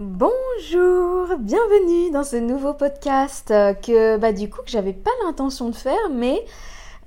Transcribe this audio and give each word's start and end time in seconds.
Bonjour, 0.00 1.38
bienvenue 1.38 2.10
dans 2.10 2.24
ce 2.24 2.34
nouveau 2.34 2.74
podcast 2.74 3.52
euh, 3.52 3.74
que 3.74 4.16
bah 4.16 4.32
du 4.32 4.50
coup 4.50 4.60
que 4.62 4.70
j'avais 4.70 4.92
pas 4.92 5.12
l'intention 5.24 5.68
de 5.68 5.74
faire 5.76 6.10
mais 6.10 6.44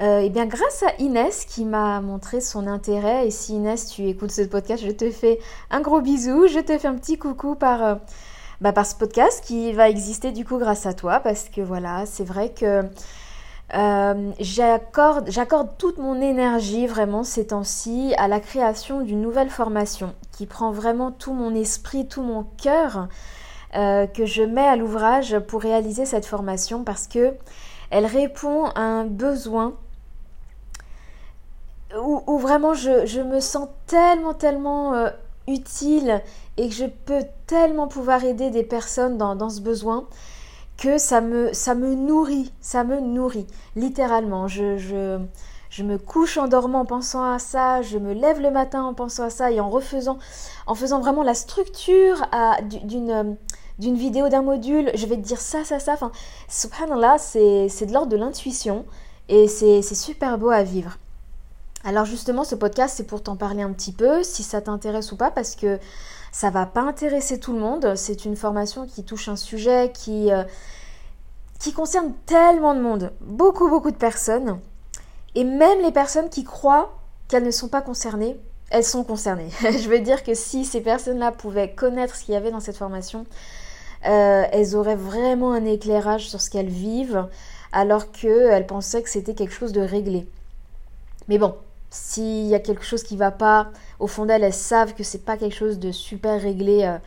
euh, 0.01 0.21
eh 0.23 0.29
bien 0.29 0.45
grâce 0.45 0.83
à 0.83 0.95
Inès 0.99 1.43
qui 1.43 1.65
m'a 1.65 1.99
montré 1.99 2.39
son 2.39 2.65
intérêt. 2.65 3.27
Et 3.27 3.31
si 3.31 3.55
Inès 3.55 3.87
tu 3.87 4.07
écoutes 4.07 4.31
ce 4.31 4.43
podcast 4.43 4.81
je 4.85 4.91
te 4.91 5.11
fais 5.11 5.37
un 5.69 5.81
gros 5.81 5.99
bisou, 5.99 6.47
je 6.47 6.59
te 6.59 6.77
fais 6.77 6.87
un 6.87 6.95
petit 6.95 7.17
coucou 7.17 7.55
par 7.55 7.83
euh, 7.83 7.95
bah, 8.61 8.71
par 8.71 8.85
ce 8.85 8.95
podcast 8.95 9.43
qui 9.45 9.73
va 9.73 9.89
exister 9.89 10.31
du 10.31 10.45
coup 10.45 10.57
grâce 10.57 10.85
à 10.85 10.93
toi 10.93 11.19
parce 11.19 11.49
que 11.49 11.59
voilà 11.59 12.05
c'est 12.05 12.23
vrai 12.23 12.53
que 12.53 12.83
euh, 13.75 14.31
j'accorde 14.39 15.77
toute 15.77 15.97
mon 15.97 16.21
énergie 16.21 16.87
vraiment 16.87 17.23
ces 17.23 17.47
temps-ci 17.47 18.13
à 18.17 18.29
la 18.29 18.39
création 18.39 19.01
d'une 19.01 19.21
nouvelle 19.21 19.49
formation 19.49 20.13
qui 20.31 20.45
prend 20.45 20.71
vraiment 20.71 21.11
tout 21.11 21.33
mon 21.33 21.53
esprit, 21.53 22.07
tout 22.07 22.21
mon 22.21 22.45
cœur 22.61 23.09
euh, 23.75 24.07
que 24.07 24.25
je 24.25 24.43
mets 24.43 24.65
à 24.65 24.77
l'ouvrage 24.77 25.37
pour 25.39 25.61
réaliser 25.61 26.05
cette 26.05 26.25
formation 26.25 26.85
parce 26.85 27.07
que 27.07 27.33
elle 27.89 28.05
répond 28.05 28.67
à 28.67 28.81
un 28.81 29.03
besoin 29.05 29.73
où, 32.01 32.37
vraiment 32.37 32.73
je, 32.73 33.21
me 33.21 33.41
sens 33.41 33.67
tellement 33.85 34.33
tellement 34.33 34.93
euh, 34.93 35.09
utile 35.47 36.21
et 36.55 36.69
que 36.69 36.73
je 36.73 36.85
peux 36.85 37.23
tellement 37.47 37.87
pouvoir 37.87 38.23
aider 38.23 38.49
des 38.49 38.63
personnes 38.63 39.17
dans, 39.17 39.35
dans 39.35 39.49
ce 39.49 39.59
besoin 39.59 40.07
que 40.77 40.97
ça 40.97 41.21
me, 41.21 41.51
ça 41.53 41.75
me 41.75 41.95
nourrit, 41.95 42.51
ça 42.61 42.83
me 42.83 42.99
nourrit, 42.99 43.47
littéralement. 43.75 44.47
Je, 44.47 44.77
je, 44.77 45.19
je 45.69 45.83
me 45.83 45.97
couche 45.97 46.37
en 46.37 46.47
dormant 46.47 46.81
en 46.81 46.85
pensant 46.85 47.23
à 47.23 47.39
ça, 47.39 47.81
je 47.81 47.97
me 47.97 48.13
lève 48.13 48.39
le 48.39 48.51
matin 48.51 48.83
en 48.83 48.93
pensant 48.93 49.23
à 49.23 49.29
ça 49.29 49.51
et 49.51 49.59
en 49.59 49.69
refaisant, 49.69 50.17
en 50.65 50.75
faisant 50.75 50.99
vraiment 50.99 51.23
la 51.23 51.33
structure 51.33 52.25
d'une 52.83 53.37
d'une 53.79 53.95
vidéo, 53.95 54.27
d'un 54.27 54.41
module, 54.41 54.89
je 54.95 55.05
vais 55.05 55.17
te 55.17 55.21
dire 55.21 55.39
ça, 55.39 55.63
ça, 55.63 55.79
ça. 55.79 55.93
Enfin, 55.93 56.11
subhanallah, 56.47 57.19
c'est 57.19 57.85
de 57.85 57.93
l'ordre 57.93 58.11
de 58.11 58.17
l'intuition 58.17 58.85
et 59.29 59.47
c'est 59.47 59.83
super 59.83 60.39
beau 60.39 60.49
à 60.49 60.63
vivre. 60.63 60.97
Alors 61.83 62.05
justement, 62.05 62.43
ce 62.43 62.55
podcast, 62.55 62.95
c'est 62.97 63.05
pour 63.05 63.21
t'en 63.21 63.35
parler 63.35 63.61
un 63.61 63.71
petit 63.71 63.91
peu, 63.91 64.23
si 64.23 64.41
ça 64.43 64.61
t'intéresse 64.61 65.11
ou 65.11 65.15
pas, 65.15 65.29
parce 65.29 65.55
que 65.55 65.79
ça 66.31 66.49
va 66.49 66.65
pas 66.65 66.81
intéresser 66.81 67.39
tout 67.39 67.53
le 67.53 67.59
monde. 67.59 67.95
C'est 67.95 68.25
une 68.25 68.35
formation 68.35 68.85
qui 68.85 69.03
touche 69.03 69.29
un 69.29 69.35
sujet 69.35 69.91
qui, 69.93 70.31
euh, 70.31 70.43
qui 71.59 71.73
concerne 71.73 72.13
tellement 72.25 72.75
de 72.75 72.81
monde, 72.81 73.11
beaucoup, 73.21 73.69
beaucoup 73.69 73.91
de 73.91 73.97
personnes. 73.97 74.59
Et 75.35 75.43
même 75.43 75.81
les 75.81 75.91
personnes 75.91 76.29
qui 76.29 76.43
croient 76.43 76.97
qu'elles 77.27 77.43
ne 77.43 77.51
sont 77.51 77.67
pas 77.67 77.81
concernées, 77.81 78.37
elles 78.69 78.83
sont 78.83 79.03
concernées. 79.03 79.49
Je 79.61 79.89
veux 79.89 79.99
dire 79.99 80.23
que 80.23 80.33
si 80.33 80.65
ces 80.65 80.81
personnes-là 80.81 81.31
pouvaient 81.31 81.73
connaître 81.73 82.15
ce 82.15 82.23
qu'il 82.23 82.33
y 82.33 82.37
avait 82.37 82.51
dans 82.51 82.59
cette 82.59 82.77
formation, 82.77 83.25
euh, 84.05 84.43
elles 84.51 84.75
auraient 84.75 84.95
vraiment 84.95 85.53
un 85.53 85.65
éclairage 85.65 86.29
sur 86.29 86.41
ce 86.41 86.49
qu'elles 86.49 86.69
vivent, 86.69 87.27
alors 87.71 88.11
qu'elles 88.11 88.67
pensaient 88.67 89.01
que 89.01 89.09
c'était 89.09 89.33
quelque 89.33 89.53
chose 89.53 89.71
de 89.71 89.81
réglé. 89.81 90.27
Mais 91.27 91.37
bon, 91.37 91.55
s'il 91.89 92.47
y 92.47 92.55
a 92.55 92.59
quelque 92.59 92.83
chose 92.83 93.03
qui 93.03 93.13
ne 93.13 93.19
va 93.19 93.31
pas, 93.31 93.71
au 93.99 94.07
fond 94.07 94.25
d'elles, 94.25 94.43
elles 94.43 94.53
savent 94.53 94.93
que 94.93 95.03
c'est 95.03 95.23
pas 95.23 95.37
quelque 95.37 95.55
chose 95.55 95.79
de 95.79 95.91
super 95.91 96.41
réglé 96.41 96.83
euh, 96.83 96.97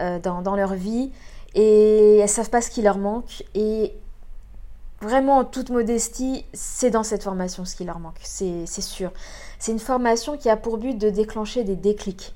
euh, 0.00 0.18
dans, 0.18 0.56
leur 0.56 0.74
vie 0.74 1.10
et 1.54 2.18
elles 2.18 2.28
savent 2.28 2.50
pas 2.50 2.60
ce 2.60 2.70
qui 2.70 2.82
leur 2.82 2.98
manque. 2.98 3.44
Et 3.54 3.92
vraiment, 5.00 5.38
en 5.38 5.44
toute 5.44 5.70
modestie, 5.70 6.44
c'est 6.52 6.90
dans 6.90 7.02
cette 7.02 7.22
formation 7.22 7.64
ce 7.64 7.76
qui 7.76 7.84
leur 7.84 8.00
manque, 8.00 8.18
c'est 8.22 8.66
sûr. 8.66 9.12
C'est 9.58 9.72
une 9.72 9.78
formation 9.78 10.36
qui 10.36 10.50
a 10.50 10.56
pour 10.56 10.78
but 10.78 10.98
de 10.98 11.10
déclencher 11.10 11.64
des 11.64 11.76
déclics. 11.76 12.34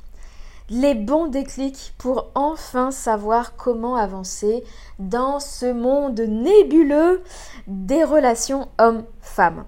Les 0.70 0.94
bons 0.94 1.26
déclics 1.26 1.92
pour 1.98 2.30
enfin 2.34 2.90
savoir 2.92 3.56
comment 3.56 3.96
avancer 3.96 4.64
dans 4.98 5.40
ce 5.40 5.70
monde 5.70 6.20
nébuleux 6.20 7.22
des 7.66 8.04
relations 8.04 8.68
hommes-femmes. 8.78 9.64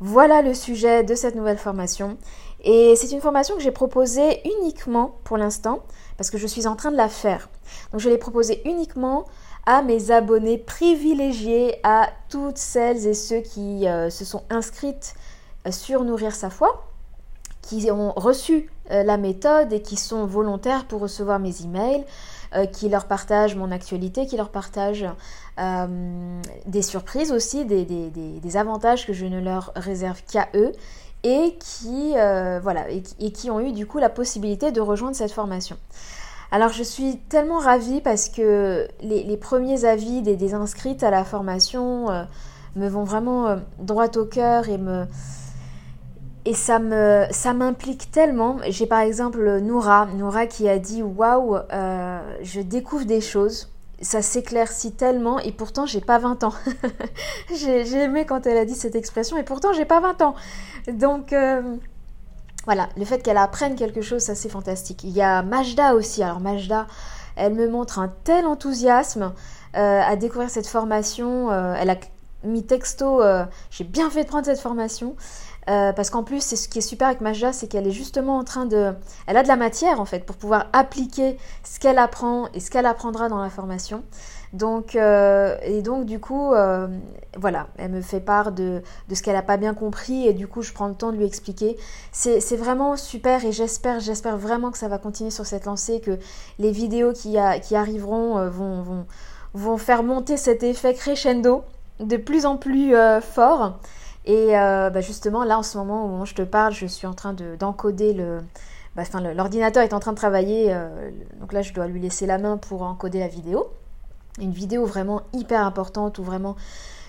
Voilà 0.00 0.42
le 0.42 0.54
sujet 0.54 1.02
de 1.02 1.14
cette 1.14 1.34
nouvelle 1.34 1.58
formation. 1.58 2.18
Et 2.60 2.94
c'est 2.96 3.10
une 3.12 3.20
formation 3.20 3.56
que 3.56 3.62
j'ai 3.62 3.72
proposée 3.72 4.40
uniquement 4.60 5.16
pour 5.24 5.36
l'instant, 5.36 5.80
parce 6.16 6.30
que 6.30 6.38
je 6.38 6.46
suis 6.46 6.66
en 6.66 6.76
train 6.76 6.90
de 6.90 6.96
la 6.96 7.08
faire. 7.08 7.48
Donc 7.92 8.00
je 8.00 8.08
l'ai 8.08 8.18
proposée 8.18 8.62
uniquement 8.64 9.24
à 9.66 9.82
mes 9.82 10.10
abonnés 10.10 10.58
privilégiés, 10.58 11.76
à 11.82 12.08
toutes 12.30 12.58
celles 12.58 13.06
et 13.06 13.14
ceux 13.14 13.40
qui 13.40 13.86
euh, 13.86 14.08
se 14.08 14.24
sont 14.24 14.42
inscrites 14.50 15.14
euh, 15.66 15.72
sur 15.72 16.04
Nourrir 16.04 16.34
sa 16.34 16.48
foi, 16.48 16.86
qui 17.60 17.90
ont 17.90 18.12
reçu 18.16 18.70
euh, 18.90 19.02
la 19.02 19.18
méthode 19.18 19.72
et 19.72 19.82
qui 19.82 19.96
sont 19.96 20.26
volontaires 20.26 20.86
pour 20.86 21.00
recevoir 21.00 21.38
mes 21.38 21.62
emails. 21.62 22.04
Euh, 22.54 22.64
qui 22.64 22.88
leur 22.88 23.04
partagent 23.04 23.56
mon 23.56 23.70
actualité, 23.70 24.24
qui 24.24 24.38
leur 24.38 24.48
partagent 24.48 25.04
euh, 25.60 26.40
des 26.64 26.80
surprises 26.80 27.30
aussi, 27.30 27.66
des, 27.66 28.56
avantages 28.56 29.06
que 29.06 29.12
je 29.12 29.26
ne 29.26 29.38
leur 29.38 29.70
réserve 29.76 30.22
qu'à 30.22 30.48
eux 30.54 30.72
et 31.24 31.58
qui, 31.60 32.14
euh, 32.16 32.58
voilà, 32.62 32.86
et, 32.90 33.32
qui 33.32 33.50
ont 33.50 33.60
eu 33.60 33.72
du 33.72 33.84
coup 33.84 33.98
la 33.98 34.08
possibilité 34.08 34.72
de 34.72 34.80
rejoindre 34.80 35.14
cette 35.14 35.32
formation. 35.32 35.76
Alors 36.50 36.70
je 36.70 36.82
suis 36.82 37.18
tellement 37.28 37.58
ravie 37.58 38.00
parce 38.00 38.30
que 38.30 38.88
les, 39.02 39.36
premiers 39.36 39.84
avis 39.84 40.22
des, 40.22 40.54
inscrites 40.54 41.02
à 41.02 41.10
la 41.10 41.24
formation 41.24 42.06
me 42.76 42.88
vont 42.88 43.04
vraiment 43.04 43.58
droit 43.78 44.08
au 44.16 44.24
cœur 44.24 44.70
et 44.70 44.78
me, 44.78 45.04
et 46.48 46.54
ça 46.54 46.78
me 46.78 47.26
ça 47.30 47.52
m'implique 47.52 48.10
tellement. 48.10 48.56
J'ai 48.68 48.86
par 48.86 49.00
exemple 49.00 49.60
Noura, 49.60 50.06
Noura 50.06 50.46
qui 50.46 50.66
a 50.66 50.78
dit 50.78 51.02
waouh, 51.02 51.56
euh, 51.56 52.20
je 52.40 52.62
découvre 52.62 53.04
des 53.04 53.20
choses. 53.20 53.70
Ça 54.00 54.22
s'éclaircit 54.22 54.92
tellement 54.92 55.38
et 55.40 55.52
pourtant 55.52 55.84
j'ai 55.84 56.00
pas 56.00 56.18
20 56.18 56.44
ans. 56.44 56.54
j'ai 57.54 57.92
aimé 57.92 58.24
quand 58.24 58.46
elle 58.46 58.56
a 58.56 58.64
dit 58.64 58.74
cette 58.74 58.94
expression 58.94 59.36
et 59.36 59.42
pourtant 59.42 59.74
j'ai 59.74 59.84
pas 59.84 60.00
20 60.00 60.22
ans. 60.22 60.34
Donc 60.90 61.34
euh, 61.34 61.76
voilà, 62.64 62.88
le 62.96 63.04
fait 63.04 63.22
qu'elle 63.22 63.36
apprenne 63.36 63.74
quelque 63.74 64.00
chose, 64.00 64.22
ça 64.22 64.34
c'est 64.34 64.48
fantastique. 64.48 65.04
Il 65.04 65.10
y 65.10 65.20
a 65.20 65.42
Majda 65.42 65.94
aussi. 65.94 66.22
Alors 66.22 66.40
Majda, 66.40 66.86
elle 67.36 67.52
me 67.52 67.68
montre 67.68 67.98
un 67.98 68.08
tel 68.24 68.46
enthousiasme 68.46 69.34
euh, 69.76 70.00
à 70.00 70.16
découvrir 70.16 70.48
cette 70.48 70.66
formation. 70.66 71.52
elle 71.52 71.90
a 71.90 71.96
mis 72.44 72.64
texto, 72.64 73.20
j'ai 73.70 73.84
bien 73.84 74.08
fait 74.08 74.22
de 74.22 74.28
prendre 74.28 74.46
cette 74.46 74.60
formation. 74.60 75.14
Euh, 75.68 75.92
parce 75.92 76.08
qu'en 76.08 76.22
plus, 76.22 76.40
c'est 76.40 76.56
ce 76.56 76.68
qui 76.68 76.78
est 76.78 76.82
super 76.82 77.08
avec 77.08 77.20
Maja, 77.20 77.52
c'est 77.52 77.66
qu'elle 77.68 77.86
est 77.86 77.92
justement 77.92 78.38
en 78.38 78.44
train 78.44 78.64
de... 78.64 78.94
Elle 79.26 79.36
a 79.36 79.42
de 79.42 79.48
la 79.48 79.56
matière, 79.56 80.00
en 80.00 80.06
fait, 80.06 80.24
pour 80.24 80.36
pouvoir 80.36 80.66
appliquer 80.72 81.36
ce 81.62 81.78
qu'elle 81.78 81.98
apprend 81.98 82.48
et 82.54 82.60
ce 82.60 82.70
qu'elle 82.70 82.86
apprendra 82.86 83.28
dans 83.28 83.42
la 83.42 83.50
formation. 83.50 84.02
Donc, 84.54 84.96
euh, 84.96 85.58
et 85.62 85.82
donc, 85.82 86.06
du 86.06 86.20
coup, 86.20 86.54
euh, 86.54 86.88
voilà, 87.36 87.66
elle 87.76 87.90
me 87.90 88.00
fait 88.00 88.20
part 88.20 88.52
de, 88.52 88.82
ce 89.12 89.22
qu'elle 89.22 89.34
n'a 89.34 89.42
pas 89.42 89.58
bien 89.58 89.74
compris 89.74 90.26
et 90.26 90.32
du 90.32 90.46
coup, 90.46 90.62
je 90.62 90.72
prends 90.72 90.88
le 90.88 90.94
temps 90.94 91.12
de 91.12 91.18
lui 91.18 91.26
expliquer. 91.26 91.76
C'est 92.12 92.56
vraiment 92.56 92.96
super 92.96 93.44
et 93.44 93.52
j'espère, 93.52 94.00
j'espère 94.00 94.38
vraiment 94.38 94.70
que 94.70 94.78
ça 94.78 94.88
va 94.88 94.96
continuer 94.96 95.30
sur 95.30 95.44
cette 95.44 95.66
lancée, 95.66 96.00
que 96.00 96.18
les 96.58 96.70
vidéos 96.70 97.12
qui, 97.12 97.36
qui 97.62 97.76
arriveront 97.76 98.48
vont, 98.48 98.80
vont, 98.80 99.06
vont, 99.52 99.76
faire 99.76 100.02
monter 100.02 100.38
cet 100.38 100.62
effet 100.62 100.94
crescendo 100.94 101.62
de 102.00 102.16
plus 102.16 102.46
en 102.46 102.56
plus 102.56 102.94
fort. 103.20 103.78
Et 104.24 104.58
euh, 104.58 104.90
bah, 104.90 105.00
justement, 105.00 105.44
là, 105.44 105.58
en 105.58 105.62
ce 105.62 105.78
moment, 105.78 106.20
où 106.20 106.26
je 106.26 106.34
te 106.34 106.42
parle, 106.42 106.72
je 106.72 106.86
suis 106.86 107.06
en 107.06 107.14
train 107.14 107.34
d'encoder 107.58 108.12
le... 108.12 108.40
Bah, 108.94 109.02
enfin, 109.02 109.20
l'ordinateur 109.20 109.82
est 109.82 109.94
en 109.94 110.00
train 110.00 110.12
de 110.12 110.16
travailler, 110.16 110.72
euh, 110.72 111.10
donc 111.40 111.52
là, 111.52 111.62
je 111.62 111.72
dois 111.72 111.86
lui 111.86 112.00
laisser 112.00 112.26
la 112.26 112.38
main 112.38 112.56
pour 112.56 112.82
encoder 112.82 113.20
la 113.20 113.28
vidéo. 113.28 113.68
Une 114.40 114.52
vidéo 114.52 114.84
vraiment 114.86 115.22
hyper 115.32 115.64
importante 115.64 116.18
où 116.18 116.24
vraiment 116.24 116.56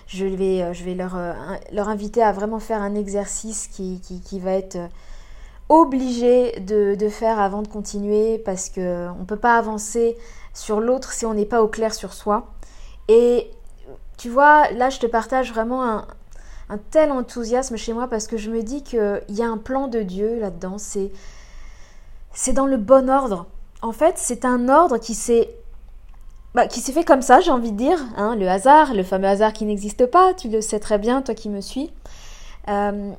je 0.06 0.26
vais, 0.26 0.62
euh, 0.62 0.72
je 0.72 0.84
vais 0.84 0.94
leur, 0.94 1.16
leur 1.72 1.88
inviter 1.88 2.22
à 2.22 2.32
vraiment 2.32 2.58
faire 2.58 2.80
un 2.82 2.94
exercice 2.94 3.68
qui, 3.68 4.00
qui, 4.00 4.40
va 4.40 4.52
être 4.52 4.78
obligé 5.68 6.58
de, 6.60 6.96
de, 6.96 7.08
faire 7.08 7.38
avant 7.38 7.62
de 7.62 7.68
continuer 7.68 8.38
parce 8.38 8.70
qu'on 8.70 8.80
ne 8.80 9.24
peut 9.24 9.36
pas 9.36 9.56
avancer 9.56 10.16
sur 10.52 10.80
l'autre 10.80 11.12
si 11.12 11.26
on 11.26 11.34
n'est 11.34 11.46
pas 11.46 11.62
au 11.62 11.68
clair 11.68 11.94
sur 11.94 12.12
soi. 12.12 12.48
Et 13.08 13.50
tu 14.16 14.28
vois, 14.28 14.70
là, 14.72 14.90
je 14.90 14.98
te 14.98 15.06
partage 15.06 15.52
vraiment 15.52 15.84
un, 15.84 16.06
un 16.70 16.78
tel 16.78 17.10
enthousiasme 17.10 17.76
chez 17.76 17.92
moi 17.92 18.06
parce 18.08 18.26
que 18.26 18.36
je 18.36 18.50
me 18.50 18.62
dis 18.62 18.82
qu'il 18.82 19.22
y 19.28 19.42
a 19.42 19.48
un 19.48 19.58
plan 19.58 19.88
de 19.88 20.00
Dieu 20.02 20.38
là-dedans. 20.38 20.78
C'est, 20.78 21.10
c'est 22.32 22.52
dans 22.52 22.66
le 22.66 22.76
bon 22.76 23.10
ordre. 23.10 23.46
En 23.82 23.92
fait, 23.92 24.14
c'est 24.16 24.44
un 24.44 24.68
ordre 24.68 24.98
qui 24.98 25.14
s'est 25.14 25.50
bah, 26.54 26.66
qui 26.66 26.80
s'est 26.80 26.92
fait 26.92 27.04
comme 27.04 27.22
ça, 27.22 27.40
j'ai 27.40 27.52
envie 27.52 27.70
de 27.70 27.76
dire, 27.76 27.98
hein, 28.16 28.34
le 28.34 28.48
hasard, 28.48 28.92
le 28.92 29.04
fameux 29.04 29.28
hasard 29.28 29.52
qui 29.52 29.64
n'existe 29.64 30.06
pas, 30.06 30.34
tu 30.34 30.48
le 30.48 30.60
sais 30.60 30.80
très 30.80 30.98
bien, 30.98 31.22
toi 31.22 31.34
qui 31.34 31.48
me 31.48 31.60
suis. 31.60 31.92
Euh, 32.68 33.12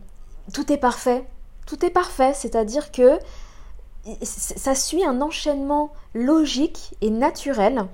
tout 0.54 0.72
est 0.72 0.78
parfait, 0.78 1.26
tout 1.66 1.86
est 1.86 1.92
parfait, 1.92 2.34
c'est-à-dire 2.34 2.92
que 2.92 3.20
ça 4.24 4.76
suit 4.76 5.06
un 5.06 5.22
enchaînement 5.22 5.92
logique 6.14 6.96
et 7.00 7.10
naturel 7.10 7.86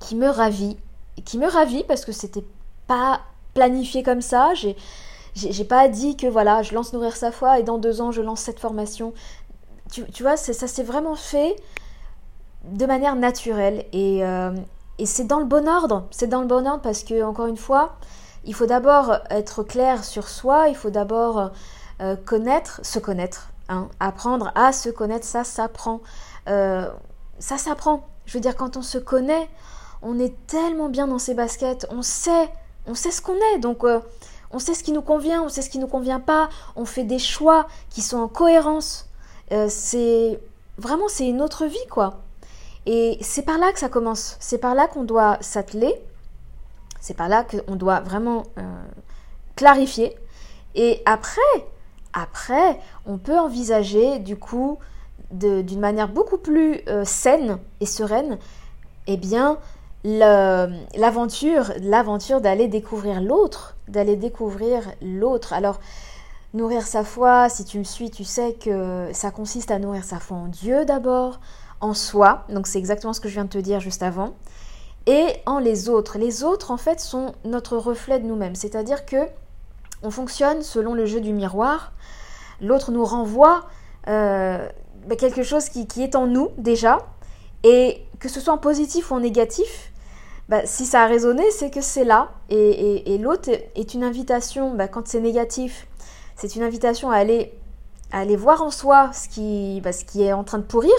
qui 0.00 0.16
me 0.16 0.28
ravit, 0.28 0.76
qui 1.24 1.38
me 1.38 1.46
ravit 1.46 1.84
parce 1.84 2.04
que 2.04 2.12
c'était 2.12 2.44
pas 2.88 3.20
planifié 3.58 4.02
comme 4.02 4.20
ça. 4.22 4.54
J'ai, 4.54 4.76
j'ai 5.34 5.64
pas 5.64 5.88
dit 5.88 6.16
que 6.16 6.26
voilà, 6.26 6.62
je 6.62 6.74
lance 6.74 6.92
Nourrir 6.92 7.16
sa 7.16 7.32
foi 7.32 7.58
et 7.58 7.62
dans 7.62 7.78
deux 7.78 8.00
ans 8.00 8.12
je 8.12 8.22
lance 8.22 8.40
cette 8.40 8.60
formation. 8.60 9.12
Tu, 9.90 10.04
tu 10.12 10.22
vois, 10.22 10.36
ça 10.36 10.66
s'est 10.66 10.82
vraiment 10.82 11.16
fait 11.16 11.56
de 12.64 12.86
manière 12.86 13.16
naturelle 13.16 13.84
et, 13.92 14.24
euh, 14.24 14.52
et 14.98 15.06
c'est 15.06 15.24
dans 15.24 15.38
le 15.38 15.44
bon 15.44 15.68
ordre. 15.68 16.06
C'est 16.10 16.28
dans 16.28 16.40
le 16.40 16.46
bon 16.46 16.66
ordre 16.66 16.82
parce 16.82 17.02
que, 17.04 17.22
encore 17.22 17.46
une 17.46 17.56
fois, 17.56 17.96
il 18.44 18.54
faut 18.54 18.66
d'abord 18.66 19.18
être 19.30 19.62
clair 19.62 20.04
sur 20.04 20.28
soi, 20.28 20.68
il 20.68 20.76
faut 20.76 20.90
d'abord 20.90 21.50
euh, 22.00 22.16
connaître, 22.16 22.80
se 22.82 22.98
connaître, 22.98 23.50
hein, 23.68 23.88
apprendre 24.00 24.52
à 24.54 24.72
se 24.72 24.90
connaître, 24.90 25.24
ça 25.24 25.44
s'apprend. 25.44 26.00
Euh, 26.48 26.88
ça 27.38 27.58
s'apprend. 27.58 28.06
Je 28.26 28.34
veux 28.34 28.40
dire, 28.40 28.56
quand 28.56 28.76
on 28.76 28.82
se 28.82 28.98
connaît, 28.98 29.48
on 30.02 30.18
est 30.18 30.34
tellement 30.46 30.88
bien 30.88 31.06
dans 31.06 31.18
ses 31.18 31.34
baskets, 31.34 31.86
on 31.90 32.02
sait, 32.02 32.50
on 32.88 32.94
sait 32.94 33.10
ce 33.10 33.22
qu'on 33.22 33.36
est, 33.54 33.58
donc 33.58 33.84
euh, 33.84 34.00
on 34.50 34.58
sait 34.58 34.74
ce 34.74 34.82
qui 34.82 34.92
nous 34.92 35.02
convient, 35.02 35.42
on 35.42 35.48
sait 35.48 35.62
ce 35.62 35.70
qui 35.70 35.78
nous 35.78 35.86
convient 35.86 36.20
pas, 36.20 36.48
on 36.76 36.84
fait 36.84 37.04
des 37.04 37.18
choix 37.18 37.68
qui 37.90 38.02
sont 38.02 38.18
en 38.18 38.28
cohérence. 38.28 39.06
c'est 39.68 40.40
vraiment 40.78 41.08
c'est 41.08 41.28
une 41.28 41.42
autre 41.42 41.66
vie 41.66 41.86
quoi. 41.90 42.20
Et 42.86 43.18
c'est 43.20 43.42
par 43.42 43.58
là 43.58 43.72
que 43.72 43.78
ça 43.78 43.88
commence. 43.88 44.36
C'est 44.40 44.58
par 44.58 44.74
là 44.74 44.86
qu'on 44.88 45.04
doit 45.04 45.36
s'atteler. 45.42 45.94
C'est 47.00 47.14
par 47.14 47.28
là 47.28 47.44
qu'on 47.44 47.76
doit 47.76 48.00
vraiment 48.00 48.44
clarifier. 49.56 50.16
Et 50.74 51.02
après, 51.04 51.40
après, 52.12 52.80
on 53.06 53.18
peut 53.18 53.38
envisager 53.38 54.18
du 54.18 54.36
coup 54.36 54.78
d'une 55.30 55.80
manière 55.80 56.08
beaucoup 56.08 56.38
plus 56.38 56.80
euh, 56.88 57.04
saine 57.04 57.58
et 57.80 57.86
sereine, 57.86 58.38
eh 59.06 59.16
bien, 59.16 59.58
l'aventure, 60.04 61.72
l'aventure 61.80 62.40
d'aller 62.40 62.68
découvrir 62.68 63.20
l'autre, 63.20 63.76
d'aller 63.88 64.16
découvrir 64.16 64.82
l'autre. 65.02 65.52
Alors, 65.52 65.80
nourrir 66.54 66.82
sa 66.82 67.04
foi, 67.04 67.48
si 67.48 67.64
tu 67.64 67.78
me 67.78 67.84
suis, 67.84 68.10
tu 68.10 68.24
sais 68.24 68.54
que 68.54 69.08
ça 69.12 69.30
consiste 69.30 69.70
à 69.70 69.78
nourrir 69.78 70.04
sa 70.04 70.18
foi 70.18 70.36
en 70.36 70.46
Dieu 70.46 70.84
d'abord, 70.84 71.40
en 71.80 71.94
soi, 71.94 72.44
donc 72.48 72.66
c'est 72.66 72.78
exactement 72.78 73.12
ce 73.12 73.20
que 73.20 73.28
je 73.28 73.34
viens 73.34 73.44
de 73.44 73.50
te 73.50 73.58
dire 73.58 73.80
juste 73.80 74.02
avant, 74.02 74.34
et 75.06 75.26
en 75.46 75.58
les 75.58 75.88
autres. 75.88 76.18
Les 76.18 76.42
autres, 76.42 76.70
en 76.70 76.76
fait, 76.76 77.00
sont 77.00 77.34
notre 77.44 77.76
reflet 77.76 78.18
de 78.18 78.26
nous-mêmes, 78.26 78.54
c'est-à-dire 78.54 79.06
que 79.06 79.26
on 80.02 80.10
fonctionne 80.10 80.62
selon 80.62 80.94
le 80.94 81.06
jeu 81.06 81.20
du 81.20 81.32
miroir, 81.32 81.92
l'autre 82.60 82.92
nous 82.92 83.04
renvoie 83.04 83.66
euh, 84.08 84.68
bah, 85.06 85.16
quelque 85.16 85.42
chose 85.42 85.68
qui, 85.68 85.86
est 86.02 86.14
en 86.14 86.26
nous 86.26 86.50
déjà, 86.56 86.98
et 87.64 88.04
que 88.20 88.28
ce 88.28 88.40
soit 88.40 88.54
en 88.54 88.58
positif 88.58 89.10
ou 89.10 89.14
en 89.14 89.20
négatif, 89.20 89.87
bah, 90.48 90.62
si 90.64 90.86
ça 90.86 91.02
a 91.02 91.06
résonné, 91.06 91.42
c'est 91.50 91.70
que 91.70 91.82
c'est 91.82 92.04
là, 92.04 92.30
et, 92.48 93.18
l'autre 93.18 93.50
est 93.50 93.94
une 93.94 94.02
invitation, 94.02 94.74
bah, 94.74 94.88
quand 94.88 95.06
c'est 95.06 95.20
négatif, 95.20 95.86
c'est 96.36 96.56
une 96.56 96.62
invitation 96.62 97.10
à 97.10 97.16
aller, 97.16 97.52
aller 98.12 98.36
voir 98.36 98.62
en 98.62 98.70
soi 98.70 99.10
ce 99.12 99.28
qui, 99.28 99.82
ce 99.84 100.04
qui 100.04 100.22
est 100.22 100.32
en 100.32 100.44
train 100.44 100.58
de 100.58 100.64
pourrir, 100.64 100.94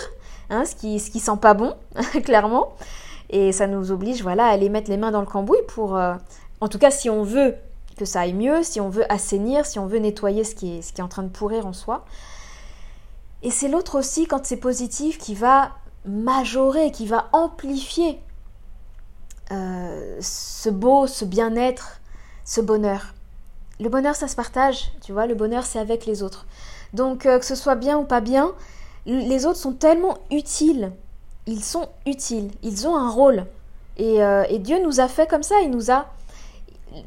hein, 0.52 0.66
ce, 0.66 0.76
qui, 0.76 1.00
ce 1.00 1.10
qui 1.10 1.20
sent 1.20 1.38
pas 1.42 1.56
bon, 1.56 1.74
clairement, 2.24 2.76
et 3.32 3.52
ça 3.52 3.66
nous 3.66 3.92
oblige 3.92 4.22
voilà, 4.22 4.46
à 4.46 4.50
aller 4.50 4.70
mettre 4.70 4.90
les 4.90 4.98
mains 4.98 5.12
dans 5.12 5.22
le 5.22 5.28
cambouis 5.28 5.58
pour, 5.68 5.98
euh, 5.98 6.14
en 6.62 6.68
tout 6.68 6.80
cas 6.80 6.92
si 6.92 7.10
on 7.10 7.24
veut 7.24 7.56
que 7.98 8.06
ça 8.06 8.22
aille 8.22 8.34
mieux, 8.34 8.62
si 8.64 8.80
on 8.80 8.90
veut 8.90 9.12
assainir, 9.12 9.66
si 9.66 9.80
on 9.80 9.88
veut 9.88 10.00
nettoyer 10.00 10.44
ce 10.44 10.54
qui 10.54 10.78
est, 10.78 10.82
ce 10.84 10.94
qui 10.94 11.02
est 11.02 11.04
en 11.04 11.10
train 11.10 11.24
de 11.24 11.30
pourrir 11.30 11.66
en 11.66 11.74
soi. 11.74 12.06
Et 13.42 13.52
c'est 13.52 13.68
l'autre 13.68 13.98
aussi, 13.98 14.26
quand 14.26 14.46
c'est 14.46 14.58
positif, 14.58 15.18
qui 15.18 15.34
va 15.34 15.72
majorer, 16.06 16.92
qui 16.92 17.06
va 17.06 17.30
amplifier 17.34 18.20
euh, 19.52 20.18
ce 20.22 20.70
beau, 20.70 21.08
ce 21.08 21.26
bien-être, 21.26 22.00
ce 22.46 22.62
bonheur. 22.62 23.14
Le 23.80 23.90
bonheur, 23.90 24.16
ça 24.16 24.28
se 24.28 24.36
partage, 24.36 24.92
tu 25.02 25.14
vois, 25.14 25.26
le 25.26 25.36
bonheur, 25.36 25.64
c'est 25.64 25.80
avec 25.80 26.06
les 26.06 26.22
autres. 26.22 26.46
Donc, 26.94 27.26
euh, 27.26 27.40
que 27.40 27.46
ce 27.46 27.56
soit 27.56 27.76
bien 27.76 27.98
ou 27.98 28.04
pas 28.04 28.22
bien, 28.22 28.52
les 29.06 29.46
autres 29.46 29.60
sont 29.60 29.74
tellement 29.74 30.18
utiles. 30.32 30.92
Ils 31.48 31.64
sont 31.64 31.90
utiles, 32.06 32.52
ils 32.62 32.88
ont 32.88 32.96
un 32.96 33.10
rôle. 33.10 33.46
Et, 33.98 34.24
euh, 34.24 34.44
et 34.50 34.60
Dieu 34.60 34.82
nous 34.84 35.00
a 35.00 35.08
fait 35.08 35.28
comme 35.28 35.44
ça, 35.44 35.56
il 35.64 35.72
nous 35.72 35.92
a 35.92 36.08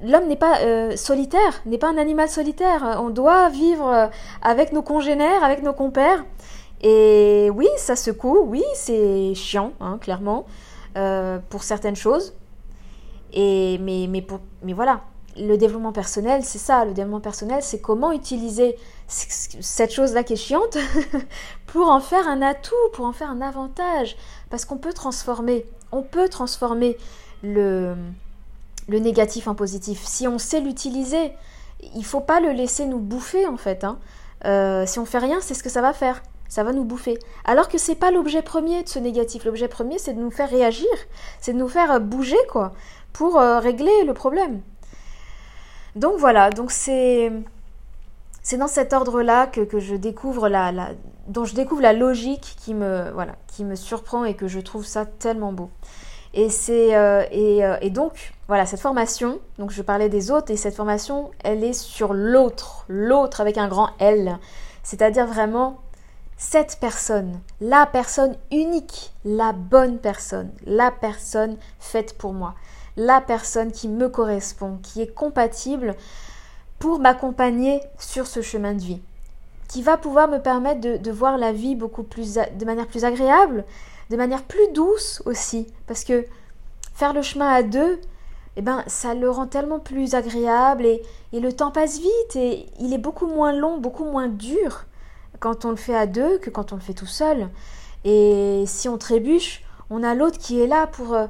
l'homme 0.05 0.29
n'est 0.29 0.37
pas 0.37 0.97
solitaire, 0.97 1.61
n'est 1.67 1.77
pas 1.77 1.89
un 1.89 1.99
animal 1.99 2.29
solitaire. 2.29 2.99
On 3.01 3.11
doit 3.11 3.49
vivre 3.49 4.11
avec 4.41 4.73
nos 4.73 4.83
congénères, 4.83 5.43
avec 5.43 5.65
nos 5.65 5.73
compères. 5.73 6.25
Et 6.83 7.51
oui, 7.55 7.69
ça 7.77 7.97
secoue, 7.97 8.41
oui, 8.45 8.63
c'est 8.75 9.35
chiant, 9.35 9.73
hein, 9.81 9.99
clairement, 10.01 10.47
euh, 10.97 11.39
pour 11.49 11.63
certaines 11.63 11.97
choses. 11.97 12.35
Et, 13.33 13.79
mais, 13.79 14.07
mais, 14.09 14.27
mais 14.63 14.73
voilà, 14.73 15.03
le 15.37 15.57
développement 15.57 15.93
personnel, 15.93 16.45
c'est 16.45 16.59
ça. 16.59 16.85
Le 16.85 16.93
développement 16.93 17.21
personnel, 17.21 17.63
c'est 17.63 17.81
comment 17.81 18.13
utiliser 18.13 18.77
cette 19.09 19.93
chose-là 19.93 20.25
qui 20.25 20.35
est 20.35 20.37
chiante 20.37 20.77
pour 21.67 21.89
en 21.89 22.01
faire 22.01 22.29
un 22.29 22.43
atout, 22.43 22.75
pour 22.93 23.07
en 23.07 23.13
faire 23.13 23.31
un 23.31 23.41
avantage. 23.41 24.17
Parce 24.51 24.65
qu'on 24.65 24.79
peut 24.79 24.93
transformer, 24.93 25.67
on 25.91 26.03
peut 26.03 26.29
transformer 26.29 26.97
le, 27.43 27.95
le 28.89 28.99
négatif 28.99 29.49
en 29.49 29.55
positif. 29.55 30.03
Si 30.05 30.29
on 30.29 30.39
sait 30.39 30.61
l'utiliser, 30.61 31.33
il 31.95 32.05
faut 32.05 32.21
pas 32.21 32.41
le 32.41 32.51
laisser 32.51 32.87
nous 32.87 32.99
bouffer 33.01 33.47
en 33.47 33.57
fait. 33.57 33.85
Hein. 33.85 33.99
Euh, 34.45 34.87
si 34.87 34.99
on 34.99 35.05
fait 35.05 35.19
rien, 35.19 35.41
c'est 35.41 35.55
ce 35.55 35.63
que 35.63 35.71
ça 35.71 35.83
va 35.83 35.93
faire. 35.93 36.23
Ça 36.53 36.65
va 36.65 36.75
nous 36.75 36.85
bouffer. 36.85 37.19
Alors 37.47 37.67
que 37.71 37.79
c'est 37.79 37.95
pas 37.95 38.11
l'objet 38.11 38.43
premier 38.43 38.83
de 38.83 38.89
ce 38.91 38.99
négatif. 38.99 39.47
L'objet 39.47 39.69
premier, 39.69 39.99
c'est 39.99 40.13
de 40.13 40.21
nous 40.21 40.31
faire 40.31 40.51
réagir, 40.51 40.91
c'est 41.41 41.55
de 41.55 41.59
nous 41.59 41.67
faire 41.67 41.99
bouger 41.99 42.37
quoi, 42.51 42.75
pour 43.15 43.41
euh, 43.41 43.59
régler 43.59 44.05
le 44.05 44.13
problème. 44.13 44.61
Donc 45.97 46.19
voilà. 46.19 46.51
Donc 46.51 46.71
c'est 46.71 47.33
c'est 48.43 48.59
dans 48.59 48.67
cet 48.67 48.93
ordre-là 48.93 49.47
que, 49.47 49.81
je 49.81 49.95
découvre 49.95 50.51
la, 50.51 50.91
dont 51.27 51.47
je 51.47 51.55
découvre 51.55 51.81
la 51.81 51.95
logique 51.95 52.55
qui 52.61 52.75
me 52.75 53.11
voilà, 53.13 53.37
qui 53.47 53.65
me 53.65 53.75
surprend 53.75 54.27
et 54.27 54.35
que 54.35 54.47
je 54.47 54.61
trouve 54.61 54.85
ça 54.85 55.07
tellement 55.07 55.55
beau. 55.55 55.71
Et, 56.35 56.51
c'est, 56.51 56.95
euh, 56.95 57.23
euh, 57.33 57.77
et, 57.81 57.89
donc, 57.89 58.35
voilà, 58.47 58.67
cette 58.67 58.81
formation, 58.81 59.39
donc 59.59 59.71
je 59.71 59.81
parlais 59.81 60.11
des 60.11 60.31
autres, 60.31 60.51
et 60.51 60.57
cette 60.57 60.75
formation, 60.75 61.31
elle 61.45 61.65
est 61.65 61.73
sur 61.73 62.13
l'autre, 62.13 62.85
l'autre 62.89 63.41
avec 63.41 63.57
un 63.57 63.69
grand 63.69 63.89
L. 63.99 64.39
C'est-à-dire 64.83 65.27
vraiment 65.27 65.81
cette 66.37 66.79
personne, 66.81 67.41
la 67.61 67.87
personne 67.87 68.37
unique, 68.51 69.13
la 69.25 69.53
bonne 69.53 69.99
personne, 69.99 70.51
la 70.67 70.91
personne 70.91 71.57
faite 71.79 72.19
pour 72.19 72.33
moi, 72.33 72.55
la 72.97 73.21
personne 73.21 73.73
qui 73.73 73.89
me 73.89 74.09
correspond, 74.09 74.79
qui 74.83 75.03
est 75.03 75.15
compatible 75.15 75.95
pour 76.79 76.99
m'accompagner 76.99 77.81
sur 77.99 78.27
ce 78.27 78.43
chemin 78.43 78.75
de 78.75 78.83
vie, 78.83 79.03
qui 79.69 79.83
va 79.83 79.97
pouvoir 79.97 80.29
me 80.29 80.39
permettre 80.39 80.81
de, 80.81 81.11
voir 81.11 81.39
la 81.39 81.53
vie 81.53 81.77
beaucoup 81.77 82.03
plus, 82.03 82.35
de 82.35 82.65
manière 82.65 82.89
plus 82.89 83.05
agréable, 83.05 83.65
de 84.11 84.17
manière 84.17 84.43
plus 84.43 84.73
douce 84.75 85.23
aussi, 85.25 85.69
parce 85.87 86.05
que 86.05 86.27
faire 86.95 87.13
le 87.13 87.23
chemin 87.23 87.49
à 87.49 87.63
deux, 87.63 88.01
eh 88.57 88.63
ben, 88.63 88.85
ça 88.87 89.15
le 89.15 89.31
rend 89.31 89.47
tellement 89.47 89.79
plus 89.79 90.15
agréable 90.15 90.85
et, 90.85 91.03
le 91.33 91.53
temps 91.53 91.71
passe 91.71 91.99
vite 91.99 92.37
et 92.37 92.67
il 92.81 92.93
est 92.93 92.99
beaucoup 92.99 93.27
moins 93.27 93.53
long, 93.53 93.79
beaucoup 93.79 94.05
moins 94.05 94.29
dur 94.29 94.85
quand 95.43 95.65
on 95.65 95.71
le 95.71 95.77
fait 95.77 95.95
à 95.95 96.07
deux 96.07 96.39
que 96.39 96.51
quand 96.51 96.73
on 96.73 96.77
le 96.77 96.81
fait 96.81 96.95
tout 96.95 97.07
seul. 97.07 97.49
Et 98.05 98.65
si 98.67 98.89
on 98.89 98.97
trébuche, 98.97 99.63
on 99.91 100.03
a 100.03 100.15
l'autre 100.15 100.39
qui 100.39 100.61
est 100.61 100.67
là 100.67 100.87
pour, 100.87 101.15
euh, 101.15 101.27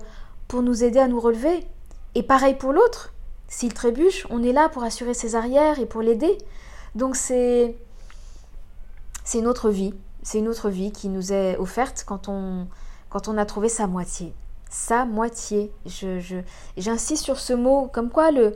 pour 0.48 0.62
nous 0.62 0.84
aider 0.84 0.98
à 0.98 1.08
nous 1.08 1.18
relever. 1.18 1.66
Et 2.14 2.22
pareil 2.22 2.54
pour 2.54 2.72
l'autre. 2.72 3.12
S'il 3.48 3.74
trébuche, 3.74 4.26
on 4.30 4.42
est 4.42 4.52
là 4.52 4.68
pour 4.68 4.82
assurer 4.82 5.14
ses 5.14 5.34
arrières 5.34 5.80
et 5.80 5.86
pour 5.86 6.02
l'aider. 6.02 6.38
Donc 6.94 7.16
c'est 7.16 7.74
c'est 9.24 9.38
une 9.38 9.46
autre 9.46 9.70
vie 9.70 9.94
c'est 10.22 10.38
une 10.38 10.48
autre 10.48 10.70
vie 10.70 10.92
qui 10.92 11.08
nous 11.08 11.32
est 11.32 11.56
offerte 11.58 12.04
quand 12.06 12.28
on, 12.28 12.66
quand 13.10 13.28
on 13.28 13.36
a 13.36 13.44
trouvé 13.44 13.68
sa 13.68 13.86
moitié. 13.86 14.32
Sa 14.70 15.04
moitié. 15.04 15.72
Je, 15.84 16.42
j'insiste 16.76 17.24
sur 17.24 17.38
ce 17.38 17.52
mot, 17.52 17.88
comme 17.92 18.08
quoi 18.08 18.30
le, 18.30 18.54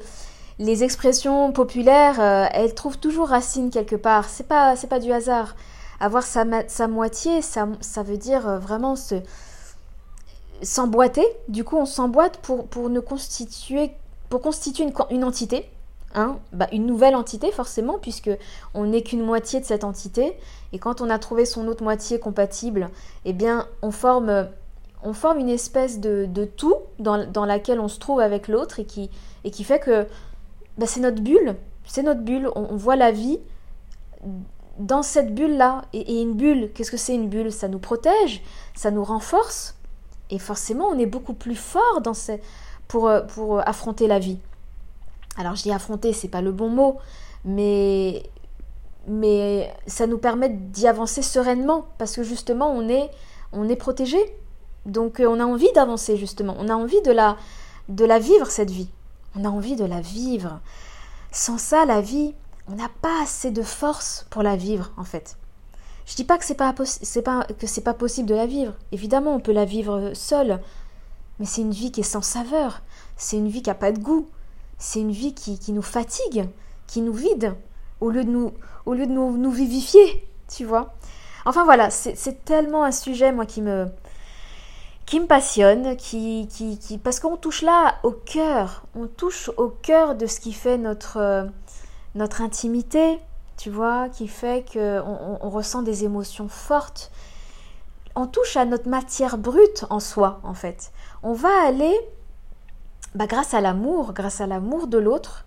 les 0.59 0.85
expressions 0.85 1.53
populaires, 1.53 2.21
euh, 2.21 2.47
elles 2.53 2.75
trouvent 2.75 2.99
toujours 2.99 3.29
racine 3.29 3.71
quelque 3.71 3.97
part. 3.97 4.29
C'est 4.29 4.49
pas, 4.49 4.77
c'est 4.77 4.87
pas 4.87 5.01
du 5.01 5.13
hasard. 5.13 5.55
Avoir 6.01 6.23
sa, 6.23 6.45
sa 6.69 6.89
moitié, 6.89 7.43
ça, 7.43 7.69
ça 7.81 8.03
veut 8.03 8.17
dire 8.17 8.49
euh, 8.49 8.59
vraiment 8.59 8.97
se, 8.97 9.17
s'emboîter. 10.63 11.27
Du 11.49 11.65
coup, 11.65 11.77
on 11.77 11.87
s'emboîte 11.87 12.39
pour, 12.39 12.67
pour 12.67 12.89
ne 12.89 13.01
constituer, 13.01 13.93
pour 14.29 14.41
constituer 14.41 14.85
une, 14.85 14.93
une 15.11 15.25
entité. 15.25 15.69
Hein, 16.15 16.39
bah, 16.53 16.67
une 16.73 16.87
nouvelle 16.87 17.15
entité 17.15 17.53
forcément, 17.53 17.99
puisque 17.99 18.31
on 18.73 18.85
n'est 18.85 19.03
qu'une 19.03 19.23
moitié 19.23 19.61
de 19.61 19.67
cette 19.67 19.85
entité. 19.85 20.39
Et 20.73 20.79
quand 20.79 21.03
on 21.03 21.11
a 21.11 21.19
trouvé 21.19 21.45
son 21.45 21.67
autre 21.69 21.83
moitié 21.83 22.19
compatible, 22.19 22.89
eh 23.27 23.35
bien, 23.35 23.67
on 23.83 23.91
forme, 23.91 24.49
on 25.03 25.13
forme 25.13 25.41
une 25.41 25.51
espèce 25.51 26.01
de, 26.01 26.27
tout 26.57 26.77
dans, 26.99 27.45
laquelle 27.45 27.81
on 27.81 27.89
se 27.89 27.99
trouve 27.99 28.21
avec 28.21 28.49
l'autre 28.49 28.81
et 28.81 28.87
qui, 28.87 29.11
et 29.45 29.51
qui 29.51 29.63
fait 29.63 29.79
que 29.79 30.07
bah, 30.79 30.87
c'est 30.87 31.01
notre 31.01 31.23
bulle. 31.23 31.57
C'est 31.85 32.03
notre 32.03 32.23
bulle. 32.23 32.51
On, 32.55 32.77
voit 32.77 32.97
la 32.97 33.13
vie 33.13 33.39
dans 34.79 35.03
cette 35.03 35.35
bulle-là. 35.35 35.83
Et, 35.93 36.21
une 36.21 36.35
bulle, 36.35 36.71
qu'est-ce 36.75 36.91
que 36.91 36.97
c'est 36.97 37.15
une 37.15 37.29
bulle? 37.29 37.53
Ça 37.53 37.69
nous 37.69 37.79
protège, 37.79 38.43
ça 38.75 38.91
nous 38.91 39.05
renforce. 39.05 39.77
Et 40.31 40.39
forcément, 40.39 40.87
on 40.87 40.99
est 40.99 41.07
beaucoup 41.07 41.35
plus 41.35 41.55
fort 41.55 42.01
dans 42.03 42.13
pour, 42.89 43.11
pour 43.29 43.67
affronter 43.67 44.07
la 44.09 44.19
vie 44.19 44.39
alors 45.37 45.55
je 45.55 45.63
dis 45.63 45.73
affronter, 45.73 46.13
c'est 46.13 46.29
pas 46.29 46.41
le 46.41 46.53
bon 46.53 46.69
mot, 46.69 46.99
mais, 47.45 48.23
ça 49.87 50.07
nous 50.07 50.19
permet 50.19 50.49
d'y 50.49 50.89
avancer 50.89 51.23
sereinement 51.23 51.87
parce 51.99 52.17
que 52.17 52.25
justement 52.25 52.71
on 52.71 52.89
est, 52.89 53.09
on 53.53 53.69
est 53.69 53.77
protégé. 53.77 54.19
Donc 54.85 55.23
on 55.25 55.39
a 55.39 55.45
envie 55.45 55.71
d'avancer 55.75 56.17
justement, 56.17 56.57
on 56.59 56.69
a 56.69 56.75
envie 56.75 57.01
de 57.03 57.13
la, 57.13 57.37
de 57.89 58.05
la 58.05 58.19
vivre 58.19 58.51
cette 58.51 58.71
vie. 58.71 58.89
On 59.39 59.45
a 59.45 59.49
envie 59.49 59.77
de 59.77 59.85
la 59.85 60.01
vivre. 60.01 60.61
Sans 61.31 61.59
ça, 61.59 61.85
la 61.85 62.01
vie, 62.01 62.35
on 62.69 62.77
n'a 62.77 62.89
pas 63.03 63.23
assez 63.23 63.51
de 63.51 63.63
force 63.63 64.27
pour 64.31 64.43
la 64.43 64.57
vivre 64.57 64.93
en 64.97 65.05
fait. 65.05 65.37
Je 66.07 66.15
dis 66.15 66.25
pas 66.25 66.39
que 66.39 66.45
c'est 66.45 66.55
pas, 66.55 66.73
pas 66.73 67.45
pas 67.85 67.95
possible 67.95 68.29
de 68.29 68.35
la 68.35 68.47
vivre. 68.47 68.75
Évidemment, 68.93 69.35
on 69.35 69.41
peut 69.41 69.53
la 69.53 69.65
vivre 69.65 70.13
seule, 70.15 70.61
mais 71.39 71.47
c'est 71.47 71.63
une 71.63 71.73
vie 71.73 71.91
qui 71.91 72.01
est 72.01 72.05
sans 72.05 72.23
saveur. 72.23 72.83
C'est 73.17 73.37
une 73.37 73.49
vie 73.49 73.63
qui 73.63 73.71
a 73.71 73.75
pas 73.75 73.93
de 73.93 73.99
goût. 73.99 74.29
C'est 74.79 75.01
une 75.01 75.11
vie 75.11 75.35
qui, 75.35 75.59
qui, 75.59 75.73
nous 75.73 75.83
fatigue, 75.83 76.49
qui 76.87 77.01
nous 77.01 77.13
vide, 77.13 77.55
au 78.01 78.11
lieu 78.11 78.25
de 78.25 78.31
nous, 78.31 78.53
au 78.85 78.95
lieu 78.95 79.07
de 79.07 79.13
nous 79.13 79.51
vivifier, 79.51 80.29
tu 80.49 80.65
vois. 80.65 80.95
Enfin 81.45 81.65
voilà, 81.65 81.91
c'est 81.91 82.45
tellement 82.45 82.85
un 82.85 82.93
sujet 82.93 83.33
moi 83.33 83.47
qui 83.47 83.63
me, 83.63 83.87
qui 85.07 85.21
me 85.21 85.27
passionne, 85.27 85.97
qui, 85.97 86.49
qui, 86.49 86.79
qui 86.79 86.99
parce 86.99 87.21
qu'on 87.21 87.37
touche 87.37 87.63
là 87.63 87.95
au 88.03 88.11
cœur, 88.11 88.83
on 88.95 89.07
touche 89.07 89.51
au 89.57 89.69
cœur 89.69 90.17
de 90.17 90.27
ce 90.27 90.41
qui 90.41 90.53
fait 90.53 90.79
notre 90.79 91.49
notre 92.17 92.41
intimité, 92.41 93.21
tu 93.57 93.71
vois, 93.71 94.09
qui 94.09 94.27
fait 94.27 94.65
qu'on 94.73 95.39
on, 95.41 95.51
ressent 95.51 95.83
des 95.83 96.05
émotions 96.05 96.49
fortes. 96.49 97.13
On 98.15 98.27
touche 98.27 98.57
à 98.57 98.65
notre 98.65 98.89
matière 98.89 99.37
brute 99.39 99.85
en 99.91 100.01
soi, 100.01 100.41
en 100.43 100.55
fait. 100.55 100.93
On 101.23 101.35
va 101.35 101.51
aller, 101.67 101.95
bah, 103.15 103.27
grâce 103.27 103.53
à 103.55 103.61
l'amour, 103.61 104.15
grâce 104.15 104.41
à 104.41 104.47
l'amour 104.47 104.87
de 104.87 104.97
l'autre, 104.97 105.45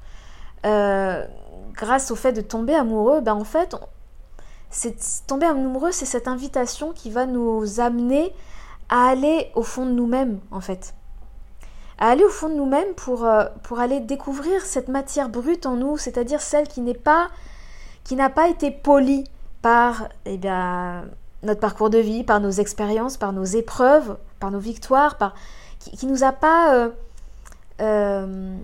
euh, 0.65 1.25
grâce 1.73 2.11
au 2.11 2.15
fait 2.15 2.33
de 2.33 2.41
tomber 2.41 2.75
amoureux, 2.75 3.21
bah, 3.21 3.33
en 3.33 3.43
fait, 3.43 3.75
tomber 5.27 5.47
amoureux, 5.47 5.91
c'est 5.91 6.05
cette 6.05 6.27
invitation 6.27 6.93
qui 6.93 7.09
va 7.09 7.25
nous 7.25 7.79
amener 7.79 8.31
à 8.89 9.07
aller 9.07 9.51
au 9.55 9.63
fond 9.63 9.85
de 9.85 9.91
nous-mêmes, 9.91 10.39
en 10.51 10.61
fait. 10.61 10.93
À 11.97 12.09
aller 12.09 12.23
au 12.23 12.29
fond 12.29 12.49
de 12.49 12.55
nous-mêmes 12.55 12.93
pour, 12.95 13.25
euh, 13.25 13.45
pour 13.63 13.79
aller 13.79 13.99
découvrir 13.99 14.61
cette 14.61 14.87
matière 14.87 15.29
brute 15.29 15.65
en 15.65 15.75
nous, 15.75 15.97
c'est-à-dire 15.97 16.41
celle 16.41 16.67
qui 16.67 16.81
n'est 16.81 16.93
pas 16.93 17.29
qui 18.03 18.15
n'a 18.15 18.29
pas 18.29 18.47
été 18.47 18.71
polie 18.71 19.25
par 19.61 20.07
eh 20.25 20.37
bien, 20.37 21.05
notre 21.43 21.59
parcours 21.59 21.91
de 21.91 21.99
vie, 21.99 22.23
par 22.23 22.39
nos 22.39 22.49
expériences, 22.49 23.17
par 23.17 23.33
nos 23.33 23.43
épreuves, 23.43 24.17
par 24.39 24.49
nos 24.49 24.59
victoires, 24.59 25.17
qui 25.77 26.07
nous 26.07 26.23
a 26.23 26.31
pas 26.31 26.73
euh, 26.73 26.89
euh, 27.81 28.57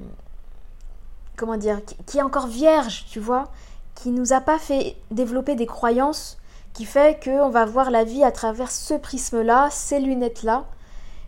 comment 1.35 1.57
dire, 1.57 1.83
qui, 1.85 1.95
qui, 2.05 2.17
est 2.17 2.21
encore 2.21 2.47
vierge, 2.47 3.05
tu 3.09 3.19
vois, 3.19 3.45
qui 3.93 4.09
nous 4.09 4.33
a 4.33 4.41
pas 4.41 4.57
fait 4.57 4.95
développer 5.11 5.55
des 5.55 5.65
croyances 5.65 6.37
qui 6.75 6.85
fait 6.85 7.23
qu'on 7.23 7.49
va 7.49 7.65
voir 7.65 7.89
la 7.89 8.03
vie 8.03 8.23
à 8.23 8.31
travers 8.31 8.69
ce 8.69 8.93
prisme-là, 8.93 9.69
ces 9.71 9.99
lunettes-là, 9.99 10.65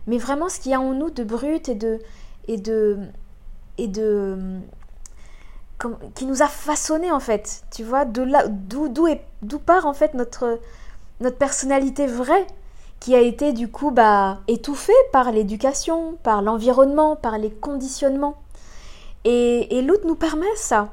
mais 0.06 0.18
vraiment 0.18 0.50
ce 0.50 0.60
qu'il 0.60 0.72
y 0.72 0.74
a 0.74 0.80
en 0.80 0.92
nous 0.92 1.10
de 1.10 1.24
brut 1.24 1.68
et 1.70 1.74
de 1.74 1.98
et 2.46 2.58
de 2.58 2.98
et 3.78 3.88
de 3.88 4.60
qui 6.14 6.26
nous 6.26 6.42
a 6.42 6.48
façonné 6.48 7.10
en 7.10 7.18
fait. 7.18 7.64
Tu 7.74 7.82
vois 7.82 8.04
de 8.04 8.22
là 8.22 8.44
d'où 8.46 9.58
part 9.58 9.86
en 9.86 9.94
fait 9.94 10.12
notre 10.14 10.60
notre 11.20 11.38
personnalité 11.38 12.06
vraie 12.06 12.46
qui 13.00 13.14
a 13.14 13.20
été 13.20 13.54
du 13.54 13.68
coup 13.68 13.90
bah 13.90 14.40
étouffée 14.48 14.92
par 15.12 15.32
l'éducation 15.32 16.18
par 16.22 16.42
l'environnement 16.42 17.16
par 17.16 17.38
les 17.38 17.50
conditionnements. 17.50 18.36
Et, 19.24 19.78
et 19.78 19.82
l'autre 19.82 20.06
nous 20.06 20.14
permet 20.14 20.46
ça. 20.56 20.90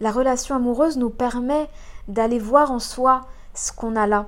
La 0.00 0.12
relation 0.12 0.56
amoureuse 0.56 0.96
nous 0.96 1.10
permet 1.10 1.68
d'aller 2.06 2.38
voir 2.38 2.72
en 2.72 2.78
soi 2.78 3.26
ce 3.58 3.72
qu'on 3.72 3.96
a 3.96 4.06
là 4.06 4.26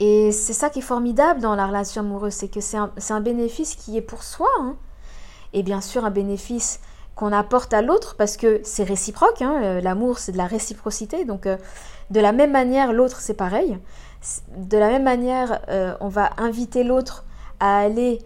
et 0.00 0.30
c'est 0.30 0.52
ça 0.52 0.70
qui 0.70 0.78
est 0.78 0.82
formidable 0.82 1.40
dans 1.40 1.56
la 1.56 1.66
relation 1.66 2.02
amoureuse, 2.02 2.32
c'est 2.32 2.48
que 2.48 2.60
c'est 2.60 2.76
un, 2.76 3.20
bénéfice 3.20 3.74
qui 3.74 3.96
est 3.96 4.02
pour 4.02 4.22
soi. 4.22 4.48
Hein. 4.60 4.76
Et 5.52 5.62
bien 5.62 5.80
sûr, 5.80 6.04
un 6.04 6.10
bénéfice 6.10 6.80
qu'on 7.16 7.32
apporte 7.32 7.74
à 7.74 7.82
l'autre 7.82 8.14
parce 8.16 8.36
que 8.36 8.60
c'est 8.62 8.84
réciproque. 8.84 9.42
Hein. 9.42 9.60
Euh, 9.62 9.80
l'amour, 9.80 10.18
c'est 10.18 10.32
de 10.32 10.36
la 10.36 10.46
réciprocité. 10.46 11.24
Donc, 11.24 11.46
euh, 11.46 11.56
de 12.10 12.20
la 12.20 12.30
même 12.30 12.52
manière, 12.52 12.92
l'autre, 12.92 13.20
c'est 13.20 13.34
pareil. 13.34 13.76
De 14.56 14.78
la 14.78 14.88
même 14.88 15.02
manière, 15.02 15.60
euh, 15.68 15.94
on 16.00 16.08
va 16.08 16.30
inviter 16.38 16.84
l'autre 16.84 17.24
à 17.58 17.78
aller 17.78 18.20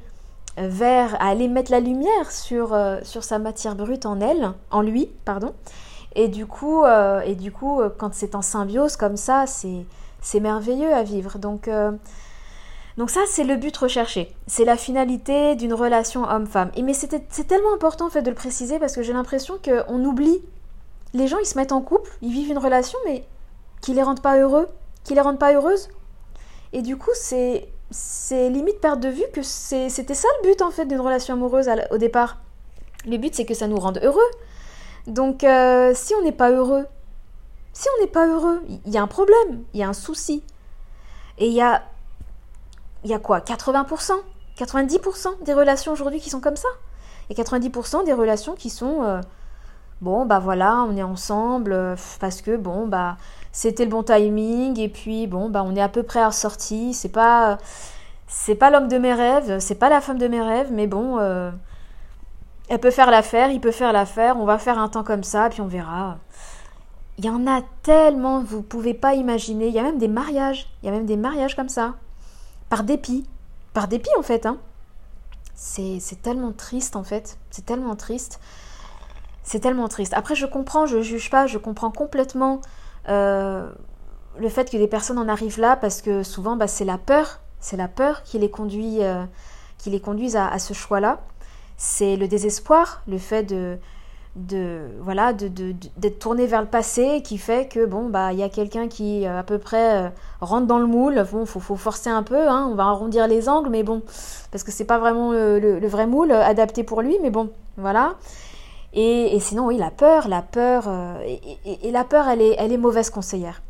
vers, 0.58 1.14
à 1.22 1.28
aller 1.28 1.48
mettre 1.48 1.70
la 1.70 1.80
lumière 1.80 2.30
sur, 2.30 2.78
sur 3.02 3.24
sa 3.24 3.38
matière 3.38 3.74
brute 3.74 4.04
en 4.04 4.20
elle, 4.20 4.52
en 4.70 4.82
lui, 4.82 5.06
pardon. 5.24 5.54
Et 6.14 6.28
du 6.28 6.44
coup, 6.44 6.84
et 7.24 7.34
du 7.34 7.50
coup 7.50 7.80
quand 7.96 8.12
c'est 8.12 8.34
en 8.34 8.42
symbiose 8.42 8.96
comme 8.96 9.16
ça, 9.16 9.46
c'est 9.46 9.86
c'est 10.22 10.40
merveilleux 10.40 10.94
à 10.94 11.02
vivre. 11.02 11.38
Donc, 11.38 11.68
euh, 11.68 11.92
donc 12.96 13.10
ça, 13.10 13.20
c'est 13.26 13.44
le 13.44 13.56
but 13.56 13.76
recherché. 13.76 14.34
C'est 14.46 14.64
la 14.64 14.78
finalité 14.78 15.54
d'une 15.56 15.74
relation 15.74 16.24
homme-femme. 16.24 16.70
Et 16.76 16.82
mais 16.82 16.94
c'est 16.94 17.46
tellement 17.46 17.74
important 17.74 18.06
en 18.06 18.10
fait 18.10 18.22
de 18.22 18.30
le 18.30 18.36
préciser 18.36 18.78
parce 18.78 18.94
que 18.94 19.02
j'ai 19.02 19.12
l'impression 19.12 19.58
qu'on 19.62 20.04
oublie. 20.04 20.40
Les 21.12 21.26
gens, 21.26 21.38
ils 21.38 21.46
se 21.46 21.58
mettent 21.58 21.72
en 21.72 21.82
couple, 21.82 22.10
ils 22.22 22.32
vivent 22.32 22.50
une 22.50 22.58
relation, 22.58 22.98
mais 23.04 23.26
qui 23.82 23.92
les 23.92 24.02
rendent 24.02 24.22
pas 24.22 24.38
heureux, 24.38 24.66
qui 25.04 25.14
les 25.14 25.20
rendent 25.20 25.38
pas 25.38 25.52
heureuses. 25.52 25.90
Et 26.72 26.80
du 26.80 26.96
coup, 26.96 27.10
c'est 27.12 27.68
c'est 27.90 28.48
limite 28.48 28.80
perdre 28.80 29.02
de 29.02 29.08
vue 29.10 29.24
que 29.34 29.42
c'était 29.42 30.14
ça 30.14 30.28
le 30.42 30.48
but 30.48 30.62
en 30.62 30.70
fait 30.70 30.86
d'une 30.86 31.00
relation 31.00 31.34
amoureuse 31.34 31.68
au 31.90 31.98
départ. 31.98 32.38
Le 33.06 33.18
but, 33.18 33.34
c'est 33.34 33.44
que 33.44 33.52
ça 33.52 33.66
nous 33.66 33.76
rende 33.78 34.00
heureux. 34.02 34.20
Donc, 35.06 35.44
euh, 35.44 35.92
si 35.94 36.14
on 36.14 36.22
n'est 36.22 36.32
pas 36.32 36.50
heureux, 36.50 36.86
si 37.72 37.88
on 37.96 38.02
n'est 38.02 38.10
pas 38.10 38.26
heureux, 38.26 38.62
il 38.84 38.92
y 38.92 38.98
a 38.98 39.02
un 39.02 39.06
problème, 39.06 39.62
il 39.72 39.80
y 39.80 39.82
a 39.82 39.88
un 39.88 39.92
souci. 39.92 40.42
Et 41.38 41.46
il 41.46 41.54
y 41.54 41.62
a, 41.62 41.82
y 43.04 43.14
a 43.14 43.18
quoi? 43.18 43.40
80% 43.40 44.12
90% 44.58 45.44
des 45.44 45.54
relations 45.54 45.92
aujourd'hui 45.92 46.20
qui 46.20 46.30
sont 46.30 46.40
comme 46.40 46.56
ça? 46.56 46.68
Et 47.30 47.34
90% 47.34 48.04
des 48.04 48.12
relations 48.12 48.54
qui 48.54 48.70
sont 48.70 49.02
euh, 49.02 49.20
bon 50.00 50.26
bah 50.26 50.38
voilà, 50.38 50.84
on 50.88 50.96
est 50.96 51.02
ensemble 51.02 51.72
euh, 51.72 51.96
parce 52.20 52.42
que 52.42 52.56
bon 52.56 52.86
bah 52.86 53.16
c'était 53.52 53.84
le 53.84 53.90
bon 53.90 54.02
timing 54.02 54.78
et 54.78 54.88
puis 54.88 55.26
bon 55.26 55.48
bah 55.48 55.62
on 55.64 55.74
est 55.74 55.80
à 55.80 55.88
peu 55.88 56.02
près 56.02 56.24
ressorti, 56.24 56.92
c'est 56.94 57.08
pas 57.08 57.58
c'est 58.26 58.54
pas 58.54 58.70
l'homme 58.70 58.88
de 58.88 58.98
mes 58.98 59.14
rêves, 59.14 59.58
c'est 59.60 59.76
pas 59.76 59.88
la 59.88 60.00
femme 60.00 60.18
de 60.18 60.28
mes 60.28 60.42
rêves, 60.42 60.70
mais 60.72 60.86
bon 60.86 61.18
euh, 61.18 61.50
elle 62.68 62.80
peut 62.80 62.90
faire 62.90 63.10
l'affaire, 63.10 63.50
il 63.50 63.60
peut 63.60 63.72
faire 63.72 63.92
l'affaire, 63.92 64.36
on 64.38 64.44
va 64.44 64.58
faire 64.58 64.78
un 64.78 64.88
temps 64.88 65.04
comme 65.04 65.24
ça 65.24 65.48
puis 65.48 65.60
on 65.60 65.66
verra. 65.66 66.18
Il 67.22 67.26
y 67.26 67.30
en 67.30 67.46
a 67.46 67.62
tellement, 67.84 68.42
vous 68.42 68.56
ne 68.56 68.62
pouvez 68.62 68.94
pas 68.94 69.14
imaginer. 69.14 69.68
Il 69.68 69.74
y 69.74 69.78
a 69.78 69.84
même 69.84 69.98
des 69.98 70.08
mariages. 70.08 70.68
Il 70.82 70.86
y 70.86 70.88
a 70.88 70.92
même 70.92 71.06
des 71.06 71.16
mariages 71.16 71.54
comme 71.54 71.68
ça. 71.68 71.94
Par 72.68 72.82
dépit. 72.82 73.24
Par 73.74 73.86
dépit, 73.86 74.10
en 74.18 74.22
fait. 74.22 74.44
Hein. 74.44 74.58
C'est 75.54 76.20
tellement 76.20 76.50
triste, 76.50 76.96
en 76.96 77.04
fait. 77.04 77.38
C'est 77.50 77.64
tellement 77.64 77.94
triste. 77.94 78.40
C'est 79.44 79.60
tellement 79.60 79.86
triste. 79.86 80.14
Après, 80.16 80.34
je 80.34 80.46
comprends, 80.46 80.86
je 80.86 80.96
ne 80.96 81.02
juge 81.02 81.30
pas, 81.30 81.46
je 81.46 81.58
comprends 81.58 81.92
complètement 81.92 82.60
euh, 83.08 83.70
le 84.40 84.48
fait 84.48 84.68
que 84.68 84.76
des 84.76 84.88
personnes 84.88 85.18
en 85.18 85.28
arrivent 85.28 85.60
là 85.60 85.76
parce 85.76 86.02
que 86.02 86.24
souvent, 86.24 86.56
bah, 86.56 86.66
c'est 86.66 86.84
la 86.84 86.98
peur. 86.98 87.38
C'est 87.60 87.76
la 87.76 87.86
peur 87.86 88.24
qui 88.24 88.40
les 88.40 88.50
conduit, 88.50 89.00
euh, 89.00 89.24
qui 89.78 89.90
les 89.90 90.02
à 90.36 90.58
ce 90.58 90.74
choix-là. 90.74 91.20
C'est 91.76 92.16
le 92.16 92.26
désespoir, 92.26 93.02
le 93.06 93.18
fait 93.18 93.44
de, 93.44 93.78
de 94.34 94.88
voilà 95.00 95.34
de, 95.34 95.48
d'être 95.98 96.18
tourné 96.18 96.46
vers 96.46 96.62
le 96.62 96.66
passé 96.66 97.20
qui 97.22 97.36
fait 97.36 97.68
que 97.68 97.84
bon 97.84 98.08
bah 98.08 98.32
il 98.32 98.38
y 98.38 98.42
a 98.42 98.48
quelqu'un 98.48 98.88
qui 98.88 99.26
euh, 99.26 99.38
à 99.38 99.42
peu 99.42 99.58
près 99.58 100.04
euh, 100.04 100.08
rentre 100.40 100.66
dans 100.66 100.78
le 100.78 100.86
moule. 100.86 101.22
Bon 101.30 101.44
faut, 101.44 101.60
faut 101.60 101.76
forcer 101.76 102.08
un 102.08 102.22
peu 102.22 102.48
hein, 102.48 102.68
on 102.70 102.74
va 102.74 102.84
arrondir 102.84 103.28
les 103.28 103.48
angles 103.48 103.68
mais 103.68 103.82
bon 103.82 104.02
parce 104.50 104.64
que 104.64 104.72
c'est 104.72 104.86
pas 104.86 104.98
vraiment 104.98 105.32
le, 105.32 105.86
vrai 105.86 106.06
moule 106.06 106.32
adapté 106.32 106.82
pour 106.82 107.02
lui 107.02 107.18
mais 107.20 107.30
bon 107.30 107.50
voilà. 107.76 108.14
Et, 108.94 109.38
sinon 109.40 109.66
oui 109.66 109.76
la 109.76 109.90
peur 109.90 110.28
la 110.28 110.42
peur 110.42 110.84
euh, 110.86 111.18
et, 111.64 111.90
la 111.90 112.04
peur 112.04 112.26
elle 112.28 112.40
est 112.40 112.54
elle 112.58 112.72
est 112.72 112.78
mauvaise 112.78 113.10
conseillère. 113.10 113.60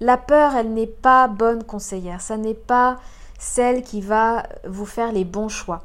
La 0.00 0.16
peur 0.16 0.56
elle 0.56 0.72
n'est 0.72 0.88
pas 0.88 1.28
bonne 1.28 1.62
conseillère. 1.62 2.20
Ça 2.20 2.36
n'est 2.36 2.54
pas 2.54 2.98
celle 3.38 3.82
qui 3.82 4.00
va 4.00 4.42
vous 4.66 4.86
faire 4.86 5.12
les 5.12 5.24
bons 5.24 5.48
choix. 5.48 5.82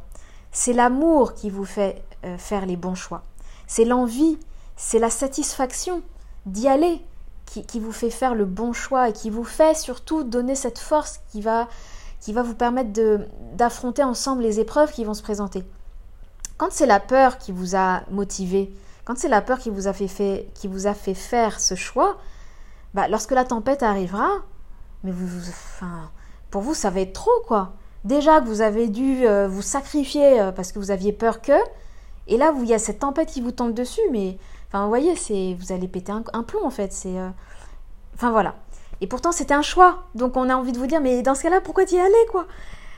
C'est 0.51 0.73
l'amour 0.73 1.35
qui 1.35 1.51
vous 1.51 1.65
fait 1.65 2.01
faire 2.37 2.65
les 2.65 2.75
bons 2.75 2.95
choix 2.95 3.21
c'est 3.67 3.85
l'envie, 3.85 4.37
c'est 4.75 4.99
la 4.99 5.09
satisfaction 5.09 6.01
d'y 6.45 6.67
aller 6.67 7.01
qui, 7.45 7.79
vous 7.79 7.91
fait 7.91 8.09
faire 8.09 8.35
le 8.35 8.45
bon 8.45 8.73
choix 8.73 9.09
et 9.09 9.13
qui 9.13 9.29
vous 9.29 9.43
fait 9.43 9.75
surtout 9.75 10.23
donner 10.23 10.55
cette 10.55 10.79
force 10.79 11.21
qui 11.31 11.41
va, 11.41 11.67
qui 12.19 12.33
va 12.33 12.43
vous 12.43 12.53
permettre 12.53 12.91
d'affronter 13.53 14.03
ensemble 14.03 14.43
les 14.43 14.59
épreuves 14.59 14.91
qui 14.91 15.05
vont 15.05 15.13
se 15.13 15.23
présenter. 15.23 15.63
Quand 16.57 16.71
c'est 16.71 16.85
la 16.85 16.99
peur 16.99 17.37
qui 17.37 17.51
vous 17.51 17.75
a 17.75 18.01
motivé, 18.11 18.73
quand 19.05 19.17
c'est 19.17 19.29
la 19.29 19.41
peur 19.41 19.59
qui 19.59 19.69
vous 19.69 19.87
a 19.87 19.93
fait, 19.93 20.47
vous 20.65 21.13
faire 21.15 21.59
ce 21.59 21.75
choix, 21.75 22.17
bah, 22.93 23.07
lorsque 23.07 23.31
la 23.31 23.45
tempête 23.45 23.83
arrivera, 23.83 24.29
mais 25.03 25.11
vous, 25.11 25.49
enfin, 25.49 26.11
pour 26.51 26.61
vous, 26.61 26.73
ça 26.73 26.89
va 26.89 27.01
être 27.01 27.13
trop, 27.13 27.39
quoi. 27.47 27.73
Déjà 28.03 28.41
que 28.41 28.45
vous 28.47 28.61
avez 28.61 28.87
dû 28.87 29.25
euh, 29.25 29.47
vous 29.47 29.61
sacrifier 29.61 30.39
euh, 30.39 30.51
parce 30.51 30.71
que 30.71 30.79
vous 30.79 30.91
aviez 30.91 31.13
peur 31.13 31.41
que, 31.41 31.53
et 32.27 32.37
là, 32.37 32.53
il 32.59 32.65
y 32.65 32.73
a 32.73 32.79
cette 32.79 32.99
tempête 32.99 33.29
qui 33.29 33.41
vous 33.41 33.51
tombe 33.51 33.73
dessus, 33.73 34.01
mais 34.11 34.37
enfin, 34.67 34.83
vous 34.83 34.89
voyez, 34.89 35.15
c'est 35.15 35.55
vous 35.59 35.71
allez 35.71 35.87
péter 35.87 36.11
un, 36.11 36.43
plomb 36.43 36.65
en 36.65 36.69
fait. 36.69 36.91
C'est, 36.91 37.17
euh, 37.17 37.29
enfin 38.15 38.31
voilà. 38.31 38.55
Et 38.99 39.07
pourtant, 39.07 39.31
c'était 39.31 39.53
un 39.53 39.61
choix. 39.61 40.03
Donc, 40.15 40.37
on 40.37 40.49
a 40.49 40.55
envie 40.55 40.71
de 40.71 40.79
vous 40.79 40.87
dire, 40.87 41.01
mais 41.01 41.21
dans 41.21 41.35
ce 41.35 41.43
cas-là, 41.43 41.61
pourquoi 41.61 41.83
y 41.83 41.99
aller 41.99 42.13
quoi? 42.31 42.47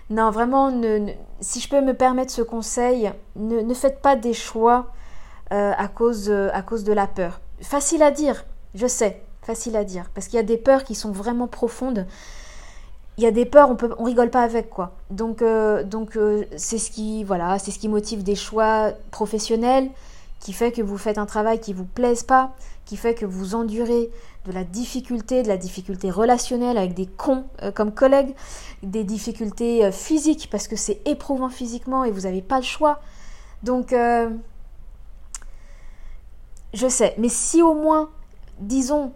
Non, 0.09 0.31
vraiment, 0.31 0.71
si 1.39 1.59
je 1.59 1.69
peux 1.69 1.81
me 1.81 1.93
permettre 1.93 2.31
ce 2.31 2.41
conseil, 2.41 3.11
ne, 3.35 3.73
faites 3.73 4.01
pas 4.01 4.15
des 4.15 4.33
choix 4.33 4.87
euh, 5.51 5.73
à, 5.77 5.87
cause, 5.87 6.31
à 6.31 6.61
cause 6.63 6.83
de 6.83 6.93
la 6.93 7.05
peur. 7.05 7.41
Facile 7.61 8.01
à 8.01 8.09
dire, 8.09 8.45
je 8.73 8.87
sais, 8.87 9.21
facile 9.43 9.75
à 9.75 9.83
dire, 9.83 10.09
parce 10.15 10.27
qu'il 10.27 10.37
y 10.37 10.39
a 10.39 10.43
des 10.43 10.57
peurs 10.57 10.83
qui 10.83 10.95
sont 10.95 11.11
vraiment 11.11 11.47
profondes. 11.47 12.07
Il 13.19 13.23
y 13.23 13.25
a 13.25 13.31
des 13.31 13.43
peurs, 13.43 13.69
on 13.69 13.75
peut, 13.75 13.93
on 13.97 14.05
rigole 14.05 14.29
pas 14.29 14.43
avec 14.43 14.69
quoi. 14.69 14.93
Donc, 15.09 15.41
euh, 15.41 15.83
donc 15.83 16.15
euh, 16.15 16.45
c'est 16.55 16.77
ce 16.77 16.89
qui, 16.89 17.25
voilà, 17.25 17.59
c'est 17.59 17.69
ce 17.69 17.77
qui 17.77 17.89
motive 17.89 18.23
des 18.23 18.35
choix 18.35 18.93
professionnels, 19.11 19.89
qui 20.39 20.53
fait 20.53 20.71
que 20.71 20.81
vous 20.81 20.97
faites 20.97 21.17
un 21.17 21.25
travail 21.25 21.59
qui 21.59 21.73
vous 21.73 21.83
plaise 21.83 22.23
pas, 22.23 22.53
qui 22.85 22.95
fait 22.95 23.15
que 23.15 23.25
vous 23.25 23.55
endurez 23.55 24.09
de 24.45 24.53
la 24.53 24.63
difficulté, 24.63 25.43
de 25.43 25.49
la 25.49 25.57
difficulté 25.57 26.09
relationnelle 26.09 26.77
avec 26.77 26.93
des 26.93 27.07
cons 27.07 27.43
euh, 27.61 27.73
comme 27.73 27.93
collègues, 27.93 28.33
des 28.83 29.03
difficultés 29.03 29.91
physiques 29.91 30.47
parce 30.49 30.69
que 30.69 30.77
c'est 30.77 31.05
éprouvant 31.05 31.49
physiquement 31.49 32.05
et 32.05 32.11
vous 32.11 32.21
n'avez 32.21 32.41
pas 32.41 32.59
le 32.59 32.63
choix. 32.63 33.01
Donc, 33.63 33.93
je 36.73 36.87
sais, 36.87 37.15
mais 37.17 37.27
si 37.27 37.61
au 37.61 37.73
moins, 37.73 38.11
disons, 38.61 39.11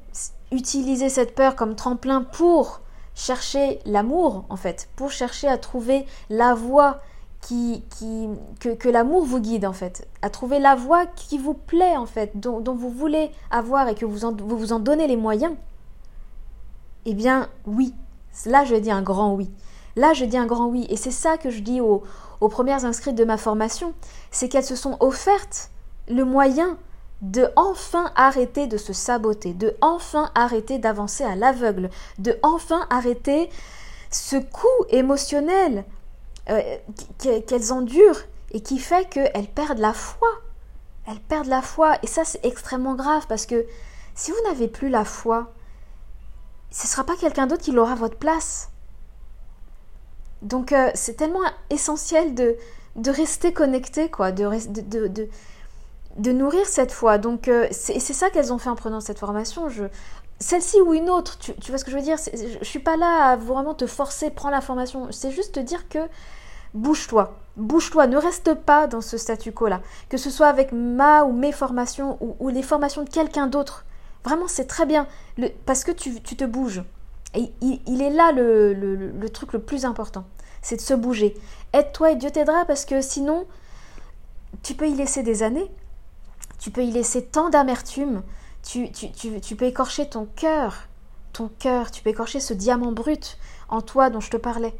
utiliser 0.51 1.07
cette 1.07 1.35
peur 1.35 1.55
comme 1.55 1.75
tremplin 1.75 2.21
pour 2.21 2.81
chercher 3.15 3.79
l'amour, 3.85 4.45
en 4.49 4.55
fait, 4.55 4.89
pour 4.95 5.11
chercher 5.11 5.47
à 5.47 5.57
trouver 5.57 6.05
la 6.29 6.53
voie 6.53 7.01
qui, 7.41 7.83
qui, 7.97 8.29
que, 8.59 8.89
l'amour 8.89 9.25
vous 9.25 9.39
guide 9.39 9.65
en 9.65 9.73
fait, 9.73 10.07
à 10.21 10.29
trouver 10.29 10.59
la 10.59 10.75
voie 10.75 11.05
qui 11.05 11.37
vous 11.37 11.53
plaît 11.53 11.97
en 11.97 12.05
fait, 12.05 12.31
dont, 12.35 12.61
vous 12.73 12.89
voulez 12.89 13.31
avoir 13.51 13.89
et 13.89 13.95
que 13.95 14.05
vous, 14.05 14.31
vous 14.37 14.57
vous 14.57 14.73
en 14.73 14.79
donnez 14.79 15.07
les 15.07 15.17
moyens, 15.17 15.53
eh 17.05 17.13
bien 17.13 17.49
oui, 17.65 17.93
là 18.45 18.63
je 18.63 18.75
dis 18.75 18.91
un 18.91 19.01
grand 19.01 19.33
oui. 19.33 19.51
Là 19.95 20.13
je 20.13 20.25
dis 20.25 20.37
un 20.37 20.45
grand 20.45 20.67
oui. 20.67 20.87
Et 20.89 20.95
c'est 20.95 21.11
ça 21.11 21.37
que 21.37 21.49
je 21.49 21.59
dis 21.59 21.81
aux, 21.81 22.03
aux 22.39 22.49
premières 22.49 22.85
inscrites 22.85 23.15
de 23.15 23.25
ma 23.25 23.37
formation, 23.37 23.93
c'est 24.31 24.47
qu'elles 24.47 24.63
se 24.63 24.75
sont 24.75 24.97
offertes 25.01 25.69
le 26.07 26.23
moyen 26.23 26.77
de 27.23 27.47
enfin 27.55 28.11
arrêter 28.15 28.67
de 28.67 28.77
se 28.77 28.91
saboter, 28.91 29.53
de 29.53 29.75
enfin 29.79 30.29
arrêter 30.35 30.77
d'avancer 30.77 31.23
à 31.23 31.35
l'aveugle, 31.35 31.89
de 32.19 32.37
enfin 32.43 32.85
arrêter 32.89 33.49
ce 34.11 34.35
coup 34.35 34.67
émotionnel 34.89 35.85
euh, 36.49 36.77
qu'elles 37.17 37.71
endurent 37.71 38.19
et 38.51 38.61
qui 38.61 38.77
fait 38.77 39.09
qu'elles 39.09 39.47
perdent 39.47 39.79
la 39.79 39.93
foi. 39.93 40.27
Elles 41.07 41.21
perdent 41.21 41.47
la 41.47 41.61
foi. 41.61 41.97
Et 42.03 42.07
ça, 42.07 42.25
c'est 42.25 42.45
extrêmement 42.45 42.95
grave 42.95 43.25
parce 43.27 43.45
que 43.45 43.65
si 44.15 44.31
vous 44.31 44.49
n'avez 44.49 44.67
plus 44.67 44.89
la 44.89 45.05
foi, 45.05 45.53
ce 46.71 46.85
ne 46.85 46.89
sera 46.89 47.05
pas 47.05 47.15
quelqu'un 47.15 47.47
d'autre 47.47 47.63
qui 47.63 47.71
l'aura 47.71 47.93
à 47.93 47.95
votre 47.95 48.17
place. 48.17 48.69
Donc, 50.41 50.73
euh, 50.73 50.91
c'est 50.93 51.15
tellement 51.15 51.39
essentiel 51.69 52.35
de, 52.35 52.57
de 52.97 53.11
rester 53.11 53.53
connecté, 53.53 54.09
quoi, 54.11 54.33
de 56.17 56.31
nourrir 56.31 56.65
cette 56.67 56.91
foi. 56.91 57.17
Donc, 57.17 57.47
euh, 57.47 57.67
c'est 57.71 57.99
ça 57.99 58.29
qu'elles 58.29 58.53
ont 58.53 58.57
fait 58.57 58.69
en 58.69 58.75
prenant 58.75 58.99
cette 58.99 59.19
formation. 59.19 59.69
Je, 59.69 59.85
celle-ci 60.39 60.81
ou 60.81 60.93
une 60.93 61.09
autre, 61.09 61.37
tu, 61.37 61.53
vois 61.69 61.77
ce 61.77 61.85
que 61.85 61.91
je 61.91 61.95
veux 61.95 62.03
dire? 62.03 62.17
Je 62.17 62.59
ne 62.59 62.63
suis 62.63 62.79
pas 62.79 62.97
là 62.97 63.31
à 63.31 63.35
vraiment 63.35 63.73
te 63.73 63.87
forcer, 63.87 64.29
prends 64.29 64.49
la 64.49 64.61
formation. 64.61 65.07
C'est 65.11 65.31
juste 65.31 65.55
te 65.55 65.59
dire 65.59 65.87
que 65.89 65.99
bouge-toi, 66.73 67.37
bouge-toi, 67.55 68.07
ne 68.07 68.17
reste 68.17 68.53
pas 68.53 68.87
dans 68.87 69.01
ce 69.01 69.17
statu 69.17 69.51
quo-là. 69.51 69.81
Que 70.09 70.17
ce 70.17 70.29
soit 70.29 70.47
avec 70.47 70.71
ma 70.71 71.23
ou 71.23 71.31
mes 71.31 71.51
formations 71.51 72.17
ou, 72.39 72.49
les 72.49 72.63
formations 72.63 73.03
de 73.03 73.09
quelqu'un 73.09 73.47
d'autre. 73.47 73.85
Vraiment, 74.23 74.47
c'est 74.47 74.65
très 74.67 74.85
bien 74.85 75.07
parce 75.65 75.83
que 75.83 75.91
tu, 75.91 76.21
te 76.21 76.45
bouges. 76.45 76.83
Et 77.35 77.51
il, 77.61 78.01
est 78.01 78.11
là 78.11 78.31
le, 78.31 78.73
le, 78.73 79.29
truc 79.29 79.53
le 79.53 79.59
plus 79.59 79.85
important, 79.85 80.25
c'est 80.61 80.75
de 80.75 80.81
se 80.81 80.93
bouger. 80.93 81.35
Aide-toi 81.73 82.11
et 82.11 82.15
Dieu 82.15 82.29
t'aidera 82.29 82.65
parce 82.65 82.85
que 82.85 83.01
sinon, 83.01 83.47
tu 84.61 84.75
peux 84.75 84.87
y 84.87 84.93
laisser 84.93 85.23
des 85.23 85.41
années, 85.41 85.71
tu 86.63 86.71
peux 86.71 86.85
y 86.85 86.91
laisser 86.91 87.25
tant 87.25 87.49
d'amertume, 87.49 88.23
tu, 88.65 88.87
peux 89.57 89.65
écorcher 89.65 90.07
ton 90.07 90.29
cœur, 90.33 90.87
ton 91.33 91.49
cœur, 91.59 91.91
tu 91.91 92.01
peux 92.01 92.09
écorcher 92.09 92.39
ce 92.39 92.53
diamant 92.53 92.93
brut 92.93 93.37
en 93.67 93.81
toi 93.81 94.09
dont 94.09 94.21
je 94.21 94.29
te 94.29 94.37
parlais. 94.37 94.73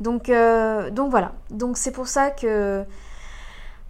Donc, 0.00 0.28
euh, 0.28 0.90
voilà, 1.10 1.30
donc 1.50 1.76
c'est 1.76 1.92
pour 1.92 2.08
ça 2.08 2.32
que 2.32 2.84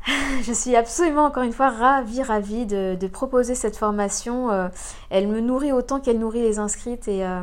je 0.42 0.52
suis 0.52 0.76
absolument 0.76 1.24
encore 1.24 1.42
une 1.42 1.54
fois 1.54 1.70
ravie, 1.70 2.22
ravie 2.22 2.66
de, 2.66 3.06
proposer 3.06 3.54
cette 3.54 3.78
formation. 3.78 4.50
Euh, 4.50 4.68
elle 5.08 5.26
me 5.26 5.40
nourrit 5.40 5.72
autant 5.72 6.00
qu'elle 6.00 6.18
nourrit 6.18 6.42
les 6.42 6.58
inscrites 6.58 7.08
et, 7.08 7.24
euh, 7.24 7.40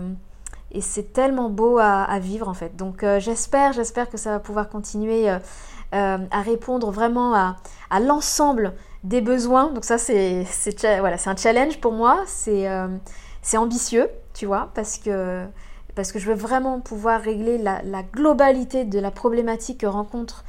c'est 0.81 1.13
tellement 1.13 1.49
beau 1.49 1.79
à, 1.79 2.19
vivre 2.19 2.47
en 2.47 2.53
fait. 2.53 2.75
Donc 2.75 3.03
j'espère, 3.17 3.73
j'espère 3.73 4.07
que 4.07 4.17
ça 4.17 4.29
va 4.29 4.39
pouvoir 4.39 4.69
continuer 4.69 5.27
à 5.91 6.41
répondre 6.43 6.91
vraiment 6.91 7.33
à 7.33 7.99
l'ensemble 7.99 8.75
des 9.03 9.21
besoins. 9.21 9.71
Donc 9.71 9.85
ça, 9.85 9.97
c'est 9.97 10.45
voilà, 10.99 11.17
un 11.25 11.35
challenge 11.35 11.79
pour 11.79 11.93
moi. 11.93 12.25
Euh, 12.47 12.87
c'est 13.41 13.57
ambitieux, 13.57 14.09
tu 14.33 14.45
vois, 14.45 14.69
parce 14.73 14.97
que, 14.97 15.45
parce 15.95 16.11
que 16.11 16.19
je 16.19 16.27
veux 16.27 16.35
vraiment 16.35 16.79
pouvoir 16.79 17.21
régler 17.21 17.57
la, 17.57 18.03
globalité 18.13 18.85
de 18.85 18.99
la 18.99 19.11
problématique 19.11 19.81
que 19.81 19.87
rencontrent 19.87 20.43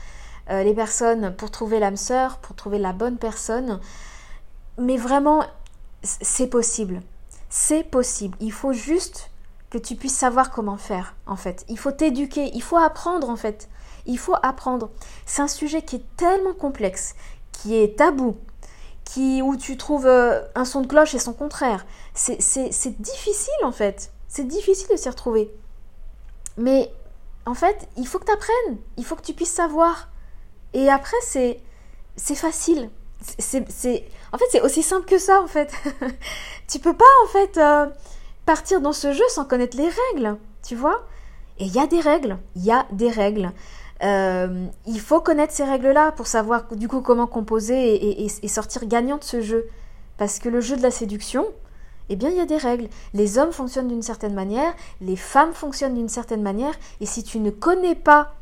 euh, 0.50 0.62
les 0.62 0.74
personnes 0.74 1.34
pour 1.36 1.50
trouver 1.50 1.78
l'âme 1.78 1.96
sœur, 1.96 2.38
pour 2.38 2.56
trouver 2.56 2.78
la 2.78 2.92
bonne 2.92 3.16
personne. 3.16 3.80
Mais 4.78 4.96
vraiment, 4.96 5.44
c'est 6.02 6.48
possible. 6.48 7.02
C'est 7.48 7.84
possible. 7.84 8.36
Il 8.40 8.52
faut 8.52 8.72
juste 8.72 9.30
que 9.70 9.78
tu 9.78 9.94
puisses 9.94 10.16
savoir 10.16 10.50
comment 10.50 10.76
faire, 10.76 11.14
en 11.26 11.36
fait. 11.36 11.64
Il 11.68 11.78
faut 11.78 11.92
t'éduquer, 11.92 12.50
il 12.54 12.62
faut 12.62 12.76
apprendre, 12.76 13.30
en 13.30 13.36
fait. 13.36 13.68
Il 14.06 14.18
faut 14.18 14.34
apprendre. 14.42 14.90
C'est 15.26 15.42
un 15.42 15.48
sujet 15.48 15.82
qui 15.82 15.96
est 15.96 16.16
tellement 16.16 16.54
complexe, 16.54 17.14
qui 17.60 17.76
est 17.76 17.98
tabou, 17.98 18.36
qui, 19.04 19.42
où 19.42 19.56
tu 19.56 19.76
trouves 19.76 20.06
euh, 20.06 20.40
un 20.54 20.64
son 20.64 20.82
de 20.82 20.86
cloche 20.86 21.14
et 21.14 21.18
son 21.18 21.32
contraire. 21.32 21.84
C'est 22.14 23.00
difficile 23.00 23.64
en 23.64 23.72
fait. 23.72 24.12
C'est 24.28 24.46
difficile 24.46 24.88
de 24.90 24.96
s'y 24.96 25.08
retrouver. 25.08 25.52
Mais 26.56 26.92
en 27.46 27.54
fait, 27.54 27.88
il 27.96 28.06
faut 28.06 28.18
que 28.18 28.26
tu 28.26 28.32
apprennes. 28.32 28.78
Il 28.96 29.04
faut 29.04 29.16
que 29.16 29.22
tu 29.22 29.32
puisses 29.32 29.52
savoir. 29.52 30.08
Et 30.72 30.88
après, 30.88 31.16
c'est 31.22 31.60
facile. 32.34 32.90
C'est 33.38 34.08
en 34.32 34.38
fait, 34.38 34.44
c'est 34.50 34.60
aussi 34.62 34.82
simple 34.82 35.06
que 35.06 35.18
ça 35.18 35.42
en 35.42 35.46
fait. 35.46 35.72
tu 36.68 36.78
peux 36.78 36.96
pas 36.96 37.04
en 37.24 37.28
fait 37.28 37.58
euh, 37.58 37.86
partir 38.46 38.80
dans 38.80 38.92
ce 38.92 39.12
jeu 39.12 39.24
sans 39.28 39.44
connaître 39.44 39.76
les 39.76 39.90
règles, 40.12 40.38
tu 40.66 40.76
vois? 40.76 41.04
Et 41.58 41.64
il 41.64 41.74
y 41.74 41.78
a 41.78 41.86
des 41.86 42.00
règles. 42.00 42.38
Il 42.56 42.64
y 42.64 42.70
a 42.70 42.86
des 42.92 43.10
règles. 43.10 43.52
Euh, 44.02 44.66
il 44.86 45.00
faut 45.00 45.20
connaître 45.20 45.52
ces 45.52 45.64
règles-là 45.64 46.12
pour 46.12 46.26
savoir 46.26 46.64
du 46.74 46.88
coup 46.88 47.02
comment 47.02 47.26
composer 47.26 48.22
et, 48.24 48.48
sortir 48.48 48.86
gagnant 48.86 49.18
de 49.18 49.24
ce 49.24 49.40
jeu. 49.40 49.66
Parce 50.16 50.38
que 50.38 50.48
le 50.48 50.60
jeu 50.60 50.76
de 50.76 50.82
la 50.82 50.90
séduction, 50.90 51.46
eh 52.08 52.16
bien 52.16 52.30
il 52.30 52.36
y 52.36 52.40
a 52.40 52.46
des 52.46 52.56
règles. 52.56 52.88
Les 53.14 53.38
hommes 53.38 53.52
fonctionnent 53.52 53.88
d'une 53.88 54.02
certaine 54.02 54.34
manière, 54.34 54.72
les 55.00 55.16
femmes 55.16 55.52
fonctionnent 55.52 55.94
d'une 55.94 56.08
certaine 56.08 56.42
manière, 56.42 56.74
et 57.00 57.06
si 57.06 57.22
tu 57.22 57.40
ne 57.40 57.50
connais 57.50 57.94
pas 57.94 58.34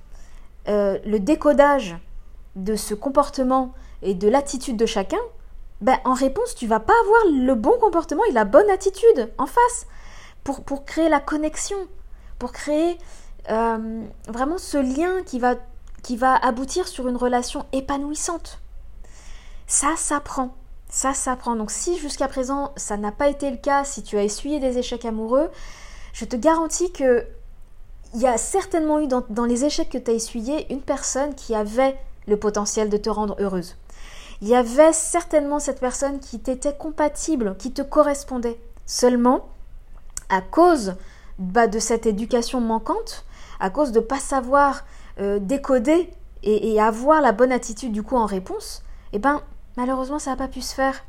euh, 0.68 0.99
le 1.05 1.18
décodage 1.18 1.97
de 2.57 2.77
ce 2.77 2.94
comportement 2.94 3.73
et 4.03 4.14
de 4.14 4.29
l'attitude 4.29 4.77
de 4.77 4.87
chacun, 4.87 5.18
ben, 5.81 5.99
en 6.05 6.14
réponse, 6.14 6.55
tu 6.55 6.66
vas 6.66 6.81
pas 6.81 6.94
avoir 7.05 7.44
le 7.44 7.55
bon 7.55 7.79
comportement 7.81 8.25
et 8.25 8.33
la 8.33 8.44
bonne 8.44 8.68
attitude 8.71 9.33
en 9.38 9.47
face 9.47 9.87
pour, 10.42 10.62
pour 10.62 10.85
créer 10.85 11.09
la 11.09 11.21
connexion, 11.21 11.79
pour 12.38 12.53
créer 12.53 12.99
euh, 13.51 14.05
vraiment 14.29 14.59
ce 14.59 14.79
lien 14.79 15.23
qui 15.25 15.39
va, 15.39 15.55
qui 16.03 16.17
va 16.17 16.35
aboutir 16.35 16.87
sur 16.89 17.09
une 17.09 17.17
relation 17.17 17.67
épanouissante. 17.73 18.61
Ça 19.67 19.97
s'apprend. 19.97 20.55
Ça 20.91 21.15
s'apprend. 21.15 21.57
Donc 21.57 21.71
si 21.71 21.99
jusqu'à 21.99 22.29
présent 22.29 22.73
ça 22.77 22.97
n'a 22.97 23.13
pas 23.13 23.29
été 23.29 23.51
le 23.51 23.57
cas, 23.57 23.85
si 23.85 24.03
tu 24.03 24.17
as 24.17 24.23
essuyé 24.23 24.61
des 24.61 24.79
échecs 24.79 25.05
amoureux, 25.05 25.51
je 26.13 26.25
te 26.25 26.37
garantis 26.37 26.93
que 26.93 27.27
il 28.15 28.21
y 28.21 28.27
a 28.27 28.39
certainement 28.39 29.01
eu 29.01 29.07
dans, 29.07 29.45
les 29.45 29.65
échecs 29.65 29.91
que 29.91 29.99
tu 29.99 30.11
as 30.11 30.15
essuyés 30.15 30.73
une 30.73 30.81
personne 30.81 31.35
qui 31.35 31.55
avait 31.55 31.97
le 32.27 32.39
potentiel 32.39 32.89
de 32.89 32.97
te 32.97 33.11
rendre 33.11 33.37
heureuse. 33.39 33.77
Il 34.41 34.49
y 34.49 34.55
avait 34.55 34.93
certainement 34.93 35.59
cette 35.59 35.81
personne 35.81 36.21
qui 36.21 36.39
t'était 36.39 36.75
compatible, 36.75 37.57
qui 37.59 37.73
te 37.73 37.83
correspondait. 37.83 38.59
Seulement, 38.87 39.49
à 40.31 40.41
cause 40.41 40.95
bah, 41.39 41.67
de 41.67 41.79
cette 41.79 42.07
éducation 42.07 42.61
manquante, 42.61 43.25
à 43.61 43.71
cause 43.71 43.92
de 43.92 44.01
ne 44.01 44.05
pas 44.05 44.18
savoir 44.18 44.85
euh, 45.21 45.38
décoder 45.38 46.11
et, 46.42 46.81
avoir 46.81 47.21
la 47.21 47.33
bonne 47.33 47.51
attitude 47.51 47.92
du 47.92 48.03
coup 48.03 48.16
en 48.16 48.27
réponse, 48.27 48.85
eh 49.12 49.18
ben 49.18 49.42
malheureusement 49.77 50.18
ça 50.18 50.31
n'a 50.31 50.37
pas 50.37 50.49
pu 50.49 50.61
se 50.61 50.75
faire. 50.75 51.05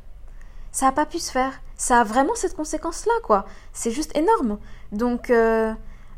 Ça 0.72 0.88
n'a 0.88 0.92
pas 0.92 1.06
pu 1.06 1.20
se 1.20 1.32
faire. 1.32 1.54
Ça 1.76 2.02
a 2.02 2.04
vraiment 2.04 2.36
cette 2.36 2.56
conséquence-là, 2.56 3.14
quoi. 3.24 3.46
C'est 3.74 3.92
juste 3.92 4.16
énorme. 4.18 4.58
Donc 4.92 5.30
euh, 5.30 5.74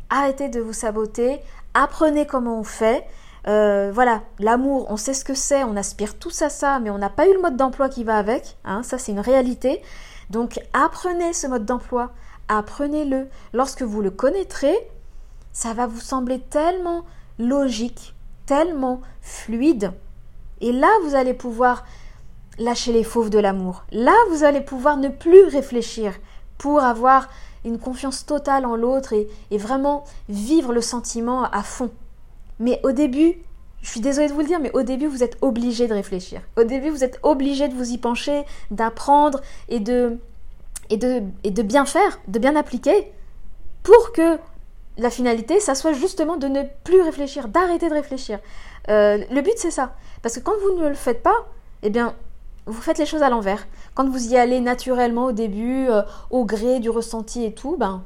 arrêtez 0.10 0.50
de 0.50 0.60
vous 0.62 0.74
saboter, 0.74 1.42
apprenez 1.74 2.26
comment 2.26 2.60
on 2.60 2.64
fait. 2.64 3.06
Euh, 3.48 3.92
voilà, 3.94 4.22
l'amour, 4.40 4.88
on 4.90 4.98
sait 4.98 5.14
ce 5.14 5.26
que 5.26 5.34
c'est, 5.34 5.64
on 5.64 5.76
aspire 5.76 6.18
tous 6.20 6.42
à 6.42 6.50
ça, 6.50 6.80
mais 6.80 6.90
on 6.90 6.98
n'a 6.98 7.10
pas 7.10 7.28
eu 7.28 7.34
le 7.34 7.42
mode 7.42 7.58
d'emploi 7.58 7.90
qui 7.90 8.04
va 8.04 8.18
avec. 8.18 8.58
Hein, 8.66 8.84
ça, 8.84 8.98
c'est 8.98 9.12
une 9.12 9.20
réalité. 9.20 9.82
Donc, 10.30 10.60
apprenez 10.74 11.34
ce 11.34 11.48
mode 11.48 11.66
d'emploi, 11.66 12.12
apprenez-le. 12.48 13.28
Lorsque 13.54 13.82
vous 13.82 14.02
le 14.02 14.12
connaîtrez, 14.12 14.76
ça 15.54 15.74
va 15.74 15.88
vous 15.88 16.00
sembler 16.00 16.40
tellement 16.40 17.04
logique, 17.40 18.16
tellement 18.46 19.02
fluide. 19.22 19.94
Et 20.62 20.72
là, 20.72 20.90
vous 21.04 21.16
allez 21.16 21.34
pouvoir 21.34 21.86
lâcher 22.60 22.94
les 22.94 23.04
fauves 23.04 23.30
de 23.30 23.40
l'amour. 23.40 23.84
Là, 23.92 24.16
vous 24.30 24.44
allez 24.44 24.62
pouvoir 24.62 24.98
ne 24.98 25.10
plus 25.10 25.46
réfléchir 25.46 26.14
pour 26.58 26.84
avoir 26.84 27.28
une 27.66 27.80
confiance 27.80 28.26
totale 28.26 28.66
en 28.66 28.76
l'autre 28.76 29.14
et, 29.14 29.58
vraiment 29.58 30.04
vivre 30.30 30.74
le 30.74 30.82
sentiment 30.82 31.44
à 31.44 31.64
fond. 31.64 31.92
Mais 32.60 32.80
au 32.84 32.92
début, 32.92 33.36
je 33.82 33.90
suis 33.90 34.00
désolée 34.00 34.28
de 34.28 34.34
vous 34.34 34.42
le 34.42 34.48
dire, 34.48 34.60
mais 34.60 34.72
au 34.74 34.84
début, 34.84 35.08
vous 35.08 35.24
êtes 35.24 35.38
obligé 35.42 35.88
de 35.88 35.94
réfléchir. 35.94 36.42
Au 36.58 36.64
début, 36.64 36.90
vous 36.90 37.04
êtes 37.04 37.20
obligé 37.24 37.68
de 37.68 37.74
vous 37.74 37.92
y 37.92 37.98
pencher, 37.98 38.44
d'apprendre 38.70 39.42
et 39.70 39.80
de, 39.80 40.18
et, 40.90 40.98
de, 40.98 41.24
et 41.44 41.52
de 41.52 41.62
bien 41.64 41.86
faire, 41.86 42.20
de 42.28 42.38
bien 42.38 42.56
appliquer, 42.56 43.12
pour 43.84 44.12
que 44.12 44.38
la 44.98 45.10
finalité, 45.10 45.60
ça 45.60 45.76
soit 45.76 45.94
justement 45.94 46.38
de 46.38 46.48
ne 46.48 46.64
plus 46.84 47.02
réfléchir, 47.02 47.48
d'arrêter 47.48 47.90
de 47.90 47.94
réfléchir. 47.94 48.40
Euh, 48.90 49.24
le 49.32 49.42
but, 49.42 49.54
c'est 49.58 49.72
ça. 49.72 49.96
Parce 50.22 50.36
que 50.36 50.40
quand 50.42 50.54
vous 50.62 50.82
ne 50.82 50.90
le 50.90 50.96
faites 50.96 51.24
pas, 51.24 51.48
eh 51.84 51.90
bien, 51.90 52.16
vous 52.66 52.82
faites 52.82 52.98
les 52.98 53.06
choses 53.06 53.24
à 53.24 53.30
l'envers. 53.30 53.68
Quand 53.96 54.08
vous 54.08 54.34
y 54.34 54.38
allez 54.38 54.60
naturellement 54.60 55.26
au 55.26 55.32
début, 55.32 55.88
euh, 55.90 56.02
au 56.30 56.46
gré 56.46 56.80
du 56.80 56.90
ressenti 56.90 57.44
et 57.46 57.54
tout, 57.54 57.78
ben, 57.78 58.04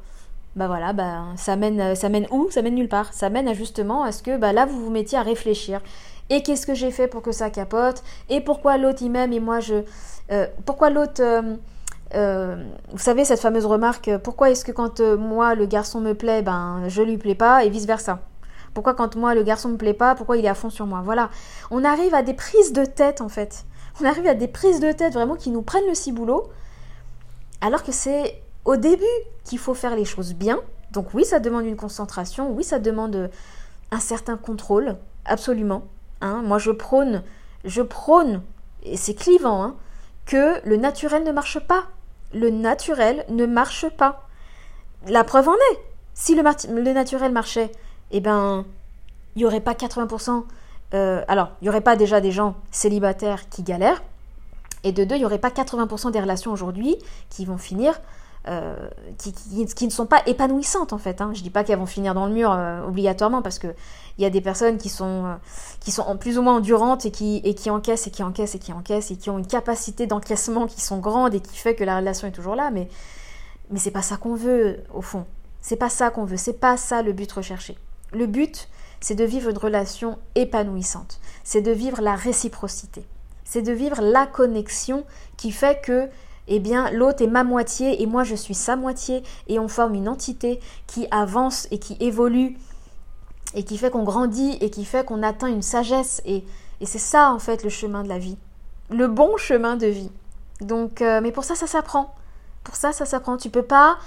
ben 0.55 0.67
voilà, 0.67 0.93
ben, 0.93 1.33
ça, 1.37 1.55
mène, 1.55 1.95
ça 1.95 2.09
mène 2.09 2.27
où? 2.31 2.49
Ça 2.51 2.61
mène 2.61 2.75
nulle 2.75 2.89
part. 2.89 3.13
Ça 3.13 3.29
mène 3.29 3.47
à 3.47 3.53
justement 3.53 4.03
à 4.03 4.11
ce 4.11 4.23
que 4.23 4.37
ben, 4.37 4.53
là, 4.53 4.65
vous 4.65 4.85
vous 4.85 4.91
mettiez 4.91 5.17
à 5.17 5.23
réfléchir. 5.23 5.81
Et 6.29 6.41
qu'est-ce 6.41 6.65
que 6.65 6.73
j'ai 6.73 6.91
fait 6.91 7.07
pour 7.07 7.21
que 7.21 7.31
ça 7.31 7.49
capote? 7.49 8.03
Et 8.29 8.41
pourquoi 8.41 8.77
l'autre 8.77 9.01
il 9.01 9.11
m'aime 9.11 9.33
et 9.33 9.39
moi 9.39 9.59
je... 9.59 9.83
Euh, 10.31 10.47
pourquoi 10.65 10.89
l'autre... 10.89 11.21
Euh, 12.13 12.63
vous 12.91 12.99
savez 12.99 13.25
cette 13.25 13.39
fameuse 13.39 13.65
remarque, 13.65 14.11
pourquoi 14.23 14.51
est-ce 14.51 14.63
que 14.63 14.71
quand 14.71 15.01
moi 15.01 15.55
le 15.55 15.65
garçon 15.65 15.99
me 15.99 16.13
plaît, 16.13 16.41
ben 16.41 16.83
je 16.87 17.01
lui 17.01 17.17
plais 17.17 17.35
pas? 17.35 17.65
et 17.65 17.69
vice 17.69 17.85
versa. 17.85 18.19
Pourquoi 18.73 18.93
quand 18.93 19.15
moi 19.15 19.33
le 19.33 19.43
garçon 19.43 19.69
me 19.69 19.77
plaît 19.77 19.93
pas, 19.93 20.15
pourquoi 20.15 20.37
il 20.37 20.45
est 20.45 20.49
à 20.49 20.53
fond 20.53 20.69
sur 20.69 20.85
moi? 20.85 21.01
Voilà, 21.03 21.29
on 21.71 21.83
arrive 21.83 22.13
à 22.13 22.21
des 22.21 22.33
prises 22.33 22.73
de 22.73 22.85
tête 22.85 23.21
en 23.21 23.29
fait 23.29 23.65
on 24.01 24.05
arrive 24.05 24.27
à 24.27 24.33
des 24.33 24.47
prises 24.47 24.79
de 24.79 24.91
tête 24.91 25.13
vraiment 25.13 25.35
qui 25.35 25.51
nous 25.51 25.61
prennent 25.61 25.87
le 25.87 25.95
ciboulot, 25.95 26.49
alors 27.61 27.83
que 27.83 27.91
c'est 27.91 28.41
au 28.65 28.75
début 28.75 29.03
qu'il 29.43 29.59
faut 29.59 29.73
faire 29.73 29.95
les 29.95 30.05
choses 30.05 30.33
bien. 30.33 30.59
Donc 30.91 31.13
oui, 31.13 31.25
ça 31.25 31.39
demande 31.39 31.65
une 31.65 31.75
concentration, 31.75 32.51
oui, 32.51 32.63
ça 32.63 32.79
demande 32.79 33.29
un 33.91 33.99
certain 33.99 34.37
contrôle, 34.37 34.97
absolument. 35.25 35.83
Hein. 36.21 36.41
Moi, 36.43 36.57
je 36.57 36.71
prône, 36.71 37.23
je 37.63 37.81
prône, 37.81 38.41
et 38.83 38.97
c'est 38.97 39.13
clivant, 39.13 39.63
hein, 39.63 39.75
que 40.25 40.65
le 40.67 40.77
naturel 40.77 41.23
ne 41.23 41.31
marche 41.31 41.59
pas. 41.59 41.85
Le 42.35 42.51
naturel 42.51 43.25
ne 43.29 43.47
marche 43.47 43.89
pas. 43.89 44.27
La 45.07 45.23
preuve 45.23 45.49
en 45.49 45.55
est. 45.55 45.79
Si 46.13 46.35
le, 46.35 46.93
naturel 46.93 47.31
marchait, 47.31 47.71
eh 48.11 48.19
ben, 48.19 48.65
il 49.35 49.39
n'y 49.39 49.45
aurait 49.45 49.61
pas 49.61 49.73
80% 49.73 50.43
euh, 50.93 51.23
alors, 51.27 51.49
il 51.59 51.65
n'y 51.65 51.69
aurait 51.69 51.81
pas 51.81 51.95
déjà 51.95 52.21
des 52.21 52.31
gens 52.31 52.55
célibataires 52.71 53.49
qui 53.49 53.63
galèrent, 53.63 54.03
et 54.83 54.91
de 54.91 55.03
deux, 55.03 55.15
il 55.15 55.19
n'y 55.19 55.25
aurait 55.25 55.39
pas 55.39 55.49
80% 55.49 56.11
des 56.11 56.21
relations 56.21 56.51
aujourd'hui 56.51 56.95
qui 57.29 57.43
vont 57.43 57.57
finir, 57.57 57.99
euh, 58.47 58.75
qui, 59.17 59.86
ne 59.86 59.91
sont 59.91 60.05
pas 60.05 60.21
épanouissantes 60.27 60.93
en 60.93 60.97
fait. 60.97 61.21
Hein. 61.21 61.31
Je 61.34 61.41
dis 61.41 61.49
pas 61.49 61.63
qu'elles 61.63 61.79
vont 61.79 61.86
finir 61.86 62.13
dans 62.13 62.27
le 62.27 62.34
mur 62.34 62.51
euh, 62.51 62.86
obligatoirement, 62.86 63.41
parce 63.41 63.60
qu'il 63.60 63.73
y 64.19 64.25
a 64.25 64.29
des 64.29 64.41
personnes 64.41 64.77
qui 64.77 64.89
sont, 64.89 65.38
qui 65.79 65.91
sont 65.91 66.15
plus 66.17 66.38
ou 66.38 66.41
moins 66.41 66.58
endurantes 66.58 67.05
et 67.05 67.12
qui, 67.12 67.41
et 67.43 67.55
qui 67.55 67.69
encaissent 67.69 68.08
et 68.08 68.12
qui 68.12 68.23
encaissent 68.23 68.55
et 68.55 68.60
qui 68.60 68.71
encaissent 68.71 69.12
et 69.12 69.15
qui 69.15 69.29
ont 69.29 69.39
une 69.39 69.47
capacité 69.47 70.05
d'encaissement 70.05 70.67
qui 70.67 70.81
sont 70.81 70.99
grandes 70.99 71.34
et 71.34 71.39
qui 71.39 71.58
fait 71.58 71.75
que 71.75 71.84
la 71.84 71.97
relation 71.97 72.27
est 72.27 72.31
toujours 72.31 72.55
là, 72.55 72.69
mais, 72.71 72.88
mais 73.71 73.79
c'est 73.79 73.91
pas 73.91 74.03
ça 74.03 74.17
qu'on 74.17 74.36
veut 74.36 74.84
au 74.93 75.01
fond. 75.01 75.25
C'est 75.62 75.77
pas 75.77 75.89
ça 75.89 76.12
qu'on 76.12 76.25
veut, 76.25 76.38
c'est 76.38 76.60
pas 76.60 76.77
ça 76.77 77.01
le 77.01 77.13
but 77.13 77.31
recherché. 77.31 77.75
Le 78.13 78.27
but, 78.27 78.69
c'est 78.99 79.15
de 79.15 79.23
vivre 79.23 79.49
une 79.49 79.58
relation 79.58 80.19
épanouissante, 80.36 81.19
c'est 81.43 81.62
de 81.62 81.71
vivre 81.71 82.01
la 82.01 82.15
réciprocité, 82.15 83.05
c'est 83.43 83.63
de 83.63 83.71
vivre 83.71 84.01
la 84.01 84.27
connexion 84.27 85.03
qui 85.38 85.51
fait 85.51 85.81
que 85.81 86.10
eh 86.47 86.60
bien 86.60 86.91
l'autre 86.91 87.23
est 87.23 87.27
ma 87.27 87.43
moitié 87.43 88.01
et 88.01 88.05
moi 88.05 88.23
je 88.23 88.36
suis 88.36 88.53
sa 88.53 88.75
moitié 88.75 89.23
et 89.47 89.60
on 89.60 89.67
forme 89.67 89.95
une 89.95 90.08
entité 90.08 90.60
qui 90.88 91.08
avance 91.12 91.67
et 91.71 91.79
qui 91.79 91.97
évolue 91.99 92.58
et 93.55 93.63
qui 93.63 93.77
fait 93.77 93.89
qu'on 93.89 94.03
grandit 94.03 94.58
et 94.62 94.69
qui 94.69 94.86
fait 94.86 95.05
qu'on 95.05 95.23
atteint 95.23 95.47
une 95.47 95.62
sagesse 95.62 96.21
et, 96.25 96.43
c'est 96.84 96.99
ça 96.99 97.31
en 97.31 97.39
fait 97.39 97.63
le 97.63 97.69
chemin 97.69 98.03
de 98.03 98.10
la 98.10 98.19
vie, 98.19 98.38
le 98.91 99.08
bon 99.08 99.38
chemin 99.38 99.75
de 99.75 99.88
vie. 99.88 100.12
Donc, 100.62 101.01
euh, 101.01 101.19
mais 101.19 101.31
pour 101.31 101.43
ça, 101.43 101.55
ça 101.55 101.65
s'apprend. 101.65 102.13
Pour 102.63 102.75
ça, 102.75 102.91
ça 102.91 103.05
s'apprend. 103.05 103.38
Tu 103.38 103.49
peux 103.49 103.63
pas 103.63 103.97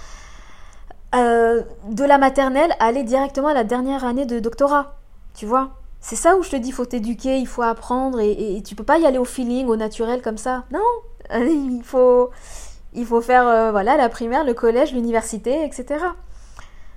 euh, 1.14 1.62
de 1.88 2.04
la 2.04 2.18
maternelle 2.18 2.72
aller 2.78 3.02
directement 3.02 3.48
à 3.48 3.54
la 3.54 3.64
dernière 3.64 4.04
année 4.04 4.26
de 4.26 4.38
doctorat. 4.38 4.96
Tu 5.34 5.44
vois? 5.44 5.70
C'est 6.00 6.14
ça 6.14 6.36
où 6.36 6.42
je 6.44 6.50
te 6.50 6.56
dis, 6.56 6.70
faut 6.70 6.84
t'éduquer, 6.84 7.38
il 7.38 7.48
faut 7.48 7.62
apprendre 7.62 8.20
et, 8.20 8.56
et, 8.56 8.62
tu 8.62 8.76
peux 8.76 8.84
pas 8.84 8.98
y 8.98 9.06
aller 9.06 9.18
au 9.18 9.24
feeling, 9.24 9.66
au 9.66 9.76
naturel 9.76 10.22
comme 10.22 10.38
ça. 10.38 10.64
Non, 10.70 10.80
il 11.34 11.82
faut, 11.84 12.30
faire 13.20 13.46
euh, 13.46 13.70
voilà 13.70 13.96
la 13.96 14.08
primaire, 14.08 14.44
le 14.44 14.54
collège, 14.54 14.92
l'université, 14.92 15.64
etc. 15.64 16.04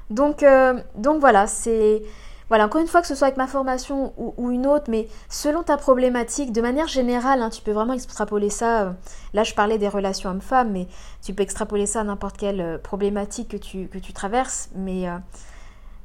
Donc, 0.09 0.43
euh, 0.43 0.79
donc 0.95 1.19
voilà, 1.19 1.47
c'est 1.47 2.01
voilà, 2.49 2.65
encore 2.65 2.81
une 2.81 2.87
fois, 2.87 2.99
que 2.99 3.07
ce 3.07 3.15
soit 3.15 3.27
avec 3.27 3.37
ma 3.37 3.47
formation 3.47 4.13
ou, 4.17 4.51
une 4.51 4.67
autre, 4.67 4.85
mais 4.89 5.07
selon 5.29 5.63
ta 5.63 5.77
problématique, 5.77 6.51
de 6.51 6.61
manière 6.61 6.87
générale, 6.87 7.41
hein, 7.41 7.49
tu 7.49 7.61
peux 7.61 7.71
vraiment 7.71 7.93
extrapoler 7.93 8.49
ça. 8.49 8.81
Euh, 8.81 8.91
là, 9.33 9.45
je 9.45 9.53
parlais 9.53 9.77
des 9.77 9.87
relations 9.87 10.29
hommes-femmes, 10.29 10.69
mais 10.71 10.87
tu 11.23 11.33
peux 11.33 11.43
extrapoler 11.43 11.85
ça 11.85 12.01
à 12.01 12.03
n'importe 12.03 12.35
quelle 12.35 12.81
problématique 12.83 13.47
que 13.49 13.57
tu, 13.57 13.87
que 13.87 13.97
tu 13.97 14.11
traverses. 14.11 14.69
Mais 14.75 15.05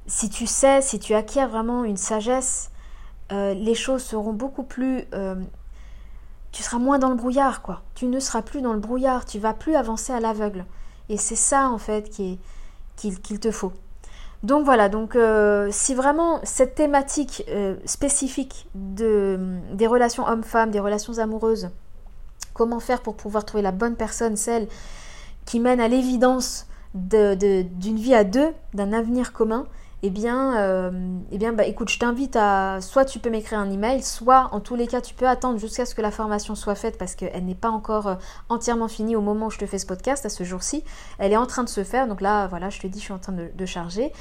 si 0.06 0.30
tu 0.30 0.46
sais, 0.46 0.82
si 0.82 1.00
tu 1.00 1.14
acquiers 1.14 1.46
vraiment 1.46 1.82
une 1.82 1.96
sagesse, 1.96 2.70
les 3.30 3.74
choses 3.74 4.04
seront 4.04 4.32
beaucoup 4.32 4.62
plus. 4.62 5.04
Tu 6.57 6.62
seras 6.62 6.79
moins 6.79 6.99
dans 6.99 7.11
le 7.11 7.16
brouillard, 7.16 7.61
quoi. 7.61 7.83
Tu 7.95 8.07
ne 8.07 8.19
seras 8.19 8.40
plus 8.40 8.62
dans 8.62 8.73
le 8.73 8.79
brouillard, 8.79 9.27
tu 9.27 9.38
vas 9.38 9.53
plus 9.53 9.77
avancer 9.77 10.14
à 10.14 10.21
l'aveugle. 10.21 10.64
Et 11.11 11.19
c'est 11.19 11.37
ça, 11.37 11.69
en 11.69 11.77
fait, 11.77 12.09
qu'il 12.09 13.40
te 13.40 13.51
faut. 13.51 13.73
Donc 14.42 14.64
voilà, 14.64 14.88
donc 14.88 15.16
euh, 15.16 15.69
si 15.71 15.95
vraiment 15.95 16.40
cette 16.45 16.75
thématique 16.75 17.45
euh, 17.51 17.77
spécifique 17.85 18.69
de, 18.75 19.38
des 19.75 19.87
relations 19.87 20.27
hommes-femmes, 20.27 20.71
des 20.71 20.81
relations 20.81 21.19
amoureuses, 21.19 21.69
comment 22.55 22.81
faire 22.81 23.03
pour 23.03 23.16
pouvoir 23.16 23.45
trouver 23.45 23.62
la 23.62 23.73
bonne 23.73 23.95
personne, 23.95 24.37
celle 24.37 24.66
qui 25.45 25.61
mène 25.61 25.79
à 25.79 25.88
l'évidence 25.88 26.69
d'une 26.95 27.99
vie 27.99 28.14
à 28.14 28.25
deux, 28.25 28.55
d'un 28.73 28.95
avenir 28.95 29.35
commun, 29.35 29.66
eh 30.07 30.11
bien, 30.11 30.57
euh, 30.59 30.90
eh 31.33 31.38
bah, 31.51 31.64
écoute, 31.64 31.90
je 31.90 31.99
t'invite 31.99 32.37
à, 32.37 32.81
soit 32.81 33.05
tu 33.05 33.19
peux 33.19 33.29
m'écrire 33.29 33.59
un 33.59 33.69
email, 33.73 34.05
soit 34.05 34.49
en 34.53 34.61
tous 34.61 34.77
les 34.77 34.87
cas, 34.87 35.01
tu 35.01 35.14
peux 35.14 35.27
attendre 35.27 35.59
jusqu'à 35.59 35.85
ce 35.85 35.97
que 35.97 36.01
la 36.01 36.12
formation 36.12 36.55
soit 36.55 36.77
faite 36.77 36.97
parce 36.97 37.16
qu'elle 37.16 37.45
n'est 37.45 37.57
pas 37.57 37.71
encore 37.71 38.07
euh, 38.07 38.14
entièrement 38.49 38.87
finie 38.87 39.16
au 39.16 39.21
moment 39.21 39.47
où 39.47 39.51
je 39.51 39.59
te 39.59 39.66
fais 39.66 39.79
ce 39.79 39.87
podcast, 39.87 40.25
à 40.25 40.29
ce 40.29 40.45
jour-ci. 40.45 40.85
Elle 41.19 41.33
est 41.33 41.37
en 41.37 41.47
train 41.47 41.64
de 41.64 41.69
se 41.69 41.83
faire, 41.83 42.07
donc 42.07 42.21
là, 42.21 42.47
voilà, 42.47 42.71
je 42.71 42.79
te 42.79 42.87
dis, 42.87 43.01
je 43.01 43.05
suis 43.05 43.12
en 43.12 43.19
train 43.19 43.33
de, 43.33 43.66
charger. 43.66 44.12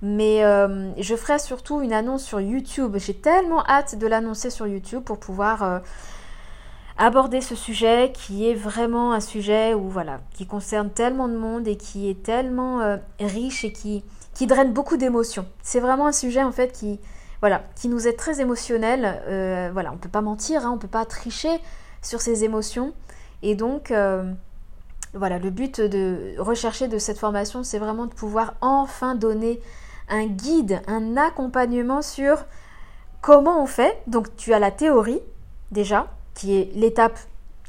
Mais 0.00 0.44
euh, 0.44 0.90
je 0.98 1.14
ferai 1.14 1.38
surtout 1.38 1.82
une 1.82 1.92
annonce 1.92 2.24
sur 2.24 2.40
YouTube. 2.40 2.96
J'ai 2.96 3.14
tellement 3.14 3.62
hâte 3.66 3.98
de 3.98 4.06
l'annoncer 4.06 4.48
sur 4.48 4.66
YouTube 4.66 5.02
pour 5.02 5.20
pouvoir 5.20 5.82
aborder 6.96 7.42
ce 7.42 7.54
sujet 7.54 8.12
qui 8.14 8.48
est 8.48 8.54
vraiment 8.54 9.12
un 9.12 9.20
sujet 9.20 9.74
où 9.74 9.90
voilà, 9.90 10.20
qui 10.32 10.46
concerne 10.46 10.88
tellement 10.88 11.28
de 11.28 11.36
monde 11.36 11.68
et 11.68 11.76
qui 11.76 12.08
est 12.08 12.22
tellement 12.22 12.98
riche 13.20 13.64
et 13.64 13.72
qui 13.72 14.04
qui 14.34 14.46
draine 14.46 14.72
beaucoup 14.72 14.96
d'émotions. 14.96 15.46
C'est 15.62 15.80
vraiment 15.80 16.06
un 16.06 16.12
sujet 16.12 16.42
en 16.42 16.52
fait 16.52 16.72
qui, 16.72 17.00
voilà, 17.40 17.62
qui 17.76 17.88
nous 17.88 18.06
est 18.06 18.14
très 18.14 18.40
émotionnel. 18.40 19.22
Euh, 19.28 19.70
voilà, 19.72 19.92
on 19.92 19.96
peut 19.96 20.08
pas 20.08 20.20
mentir, 20.20 20.66
hein, 20.66 20.72
on 20.74 20.78
peut 20.78 20.88
pas 20.88 21.04
tricher 21.04 21.60
sur 22.02 22.20
ces 22.20 22.44
émotions. 22.44 22.92
Et 23.42 23.54
donc, 23.54 23.90
euh, 23.90 24.30
voilà, 25.12 25.38
le 25.38 25.50
but 25.50 25.80
de 25.80 26.34
rechercher 26.38 26.88
de 26.88 26.98
cette 26.98 27.18
formation, 27.18 27.62
c'est 27.62 27.78
vraiment 27.78 28.06
de 28.06 28.14
pouvoir 28.14 28.54
enfin 28.60 29.14
donner 29.14 29.60
un 30.08 30.26
guide, 30.26 30.82
un 30.86 31.16
accompagnement 31.16 32.02
sur 32.02 32.44
comment 33.20 33.62
on 33.62 33.66
fait. 33.66 33.96
Donc, 34.06 34.34
tu 34.36 34.52
as 34.52 34.58
la 34.58 34.70
théorie 34.70 35.20
déjà, 35.70 36.08
qui 36.34 36.56
est 36.56 36.70
l'étape 36.74 37.18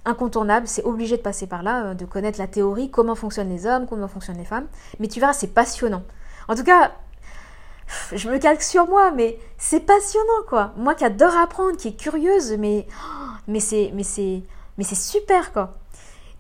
incontournable, 0.06 0.68
c'est 0.68 0.84
obligé 0.84 1.18
de 1.18 1.22
passer 1.22 1.48
par 1.48 1.64
là, 1.64 1.88
euh, 1.88 1.94
de 1.94 2.06
connaître 2.06 2.40
la 2.40 2.48
théorie, 2.48 2.90
comment 2.90 3.16
fonctionnent 3.16 3.50
les 3.50 3.66
hommes, 3.66 3.88
comment 3.88 4.08
fonctionnent 4.08 4.38
les 4.38 4.46
femmes. 4.46 4.68
Mais 5.00 5.08
tu 5.08 5.20
verras, 5.20 5.34
c'est 5.34 5.48
passionnant. 5.48 6.04
En 6.48 6.56
tout 6.56 6.64
cas, 6.64 6.92
je 8.12 8.30
me 8.30 8.38
calque 8.38 8.62
sur 8.62 8.88
moi, 8.88 9.12
mais 9.12 9.40
c'est 9.58 9.82
passionnant, 9.82 10.44
quoi. 10.48 10.74
Moi 10.78 10.96
qui 10.96 11.06
adore 11.06 11.36
apprendre, 11.36 11.78
qui 11.78 11.90
est 11.90 12.00
curieuse, 12.00 12.56
mais, 12.58 12.88
mais 13.48 13.60
c'est, 13.60 13.92
mais 13.94 14.04
c'est, 14.04 14.44
mais 14.78 14.84
super, 14.84 15.54
quoi. 15.54 15.76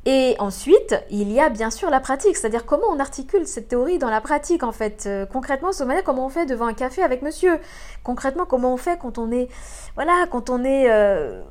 Et 0.07 0.35
ensuite, 0.37 0.95
il 1.09 1.31
y 1.31 1.39
a 1.39 1.49
bien 1.49 1.71
sûr 1.71 1.89
la 1.89 1.99
pratique, 1.99 2.37
c'est-à-dire 2.37 2.65
comment 2.67 2.85
on 2.91 2.99
articule 2.99 3.47
cette 3.47 3.69
théorie 3.69 3.97
dans 3.97 4.11
la 4.11 4.21
pratique, 4.21 4.61
en 4.61 4.71
fait. 4.71 5.05
Euh, 5.07 5.25
concrètement, 5.25 5.71
manière, 5.85 6.03
comment 6.03 6.27
on 6.27 6.29
fait 6.29 6.45
devant 6.45 6.67
un 6.67 6.75
café 6.75 7.01
avec 7.01 7.23
monsieur? 7.23 7.59
Concrètement, 8.03 8.45
comment 8.45 8.71
on 8.71 8.77
fait 8.77 8.99
quand 8.99 9.17
on 9.17 9.31
est, 9.31 9.49
voilà, 9.95 10.27
quand 10.29 10.51
on 10.51 10.63
est 10.63 10.91
euh, 10.91 11.41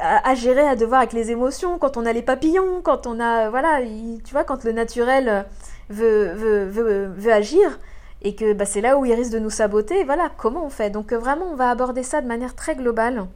à, 0.00 0.34
gérer, 0.36 0.66
à 0.66 0.76
devoir 0.76 1.00
avec 1.00 1.12
les 1.12 1.32
émotions, 1.32 1.78
quand 1.78 1.96
on 1.96 2.06
a 2.06 2.12
les 2.12 2.22
papillons, 2.22 2.82
quand 2.82 3.08
on 3.08 3.18
a, 3.18 3.50
voilà, 3.50 3.80
tu 3.82 4.32
vois, 4.32 4.44
quand 4.44 4.62
le 4.62 4.70
naturel 4.70 5.44
veut, 5.90 6.32
veut, 6.32 7.06
veut, 7.06 7.32
agir, 7.32 7.78
et 8.22 8.34
que 8.34 8.52
bah, 8.52 8.64
c'est 8.64 8.80
là 8.80 8.98
où 8.98 9.04
il 9.04 9.12
risque 9.14 9.32
de 9.32 9.38
nous 9.38 9.50
saboter. 9.50 10.04
voilà, 10.04 10.30
comment 10.36 10.64
on 10.64 10.70
fait? 10.70 10.90
Donc 10.90 11.12
vraiment, 11.12 11.46
on 11.52 11.56
va 11.56 11.70
aborder 11.70 12.02
ça 12.02 12.20
de 12.20 12.26
manière 12.26 12.54
très 12.54 12.74
globale. 12.74 13.26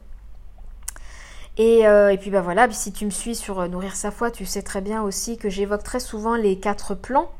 Et, 1.57 1.79
et 1.81 2.17
puis 2.19 2.29
bah 2.29 2.41
voilà, 2.41 2.69
si 2.69 2.91
tu 2.91 3.03
me 3.05 3.09
suis 3.09 3.33
sur 3.33 3.67
Nourrir 3.67 3.95
sa 3.95 4.11
foi, 4.11 4.29
tu 4.29 4.45
sais 4.45 4.61
très 4.61 4.79
bien 4.79 5.01
aussi 5.01 5.37
que 5.37 5.49
j'évoque 5.49 5.81
très 5.81 5.99
souvent 5.99 6.35
les 6.35 6.59
quatre 6.59 6.93
plans 6.93 7.31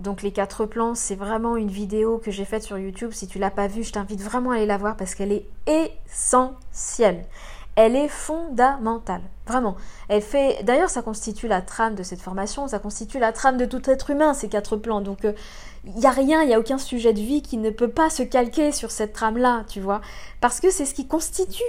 donc 0.00 0.22
les 0.22 0.32
quatre 0.32 0.66
plans, 0.66 0.94
c'est 0.94 1.14
vraiment 1.14 1.56
une 1.56 1.70
vidéo 1.70 2.18
que 2.18 2.30
j'ai 2.30 2.44
faite 2.44 2.62
sur 2.62 2.78
YouTube. 2.78 3.12
Si 3.12 3.26
tu 3.26 3.38
l'as 3.38 3.50
pas 3.50 3.68
vue, 3.68 3.84
je 3.84 3.92
t'invite 3.92 4.20
vraiment 4.20 4.50
à 4.50 4.56
aller 4.56 4.66
la 4.66 4.76
voir 4.76 4.96
parce 4.96 5.14
qu'elle 5.14 5.32
est 5.32 5.46
essentielle. 5.66 7.24
Elle 7.76 7.96
est 7.96 8.08
fondamentale, 8.08 9.22
vraiment. 9.46 9.76
Elle 10.08 10.22
fait, 10.22 10.62
d'ailleurs, 10.62 10.90
ça 10.90 11.02
constitue 11.02 11.48
la 11.48 11.60
trame 11.60 11.96
de 11.96 12.04
cette 12.04 12.20
formation, 12.20 12.68
ça 12.68 12.78
constitue 12.78 13.18
la 13.18 13.32
trame 13.32 13.56
de 13.56 13.64
tout 13.64 13.90
être 13.90 14.10
humain 14.10 14.32
ces 14.32 14.48
quatre 14.48 14.76
plans. 14.76 15.00
Donc 15.00 15.18
il 15.24 15.30
euh, 15.30 15.92
n'y 15.96 16.06
a 16.06 16.10
rien, 16.10 16.42
il 16.42 16.48
n'y 16.48 16.54
a 16.54 16.60
aucun 16.60 16.78
sujet 16.78 17.12
de 17.12 17.20
vie 17.20 17.42
qui 17.42 17.56
ne 17.56 17.70
peut 17.70 17.90
pas 17.90 18.10
se 18.10 18.22
calquer 18.22 18.70
sur 18.70 18.92
cette 18.92 19.12
trame-là, 19.12 19.64
tu 19.68 19.80
vois, 19.80 20.00
parce 20.40 20.60
que 20.60 20.70
c'est 20.70 20.84
ce 20.84 20.94
qui 20.94 21.08
constitue 21.08 21.62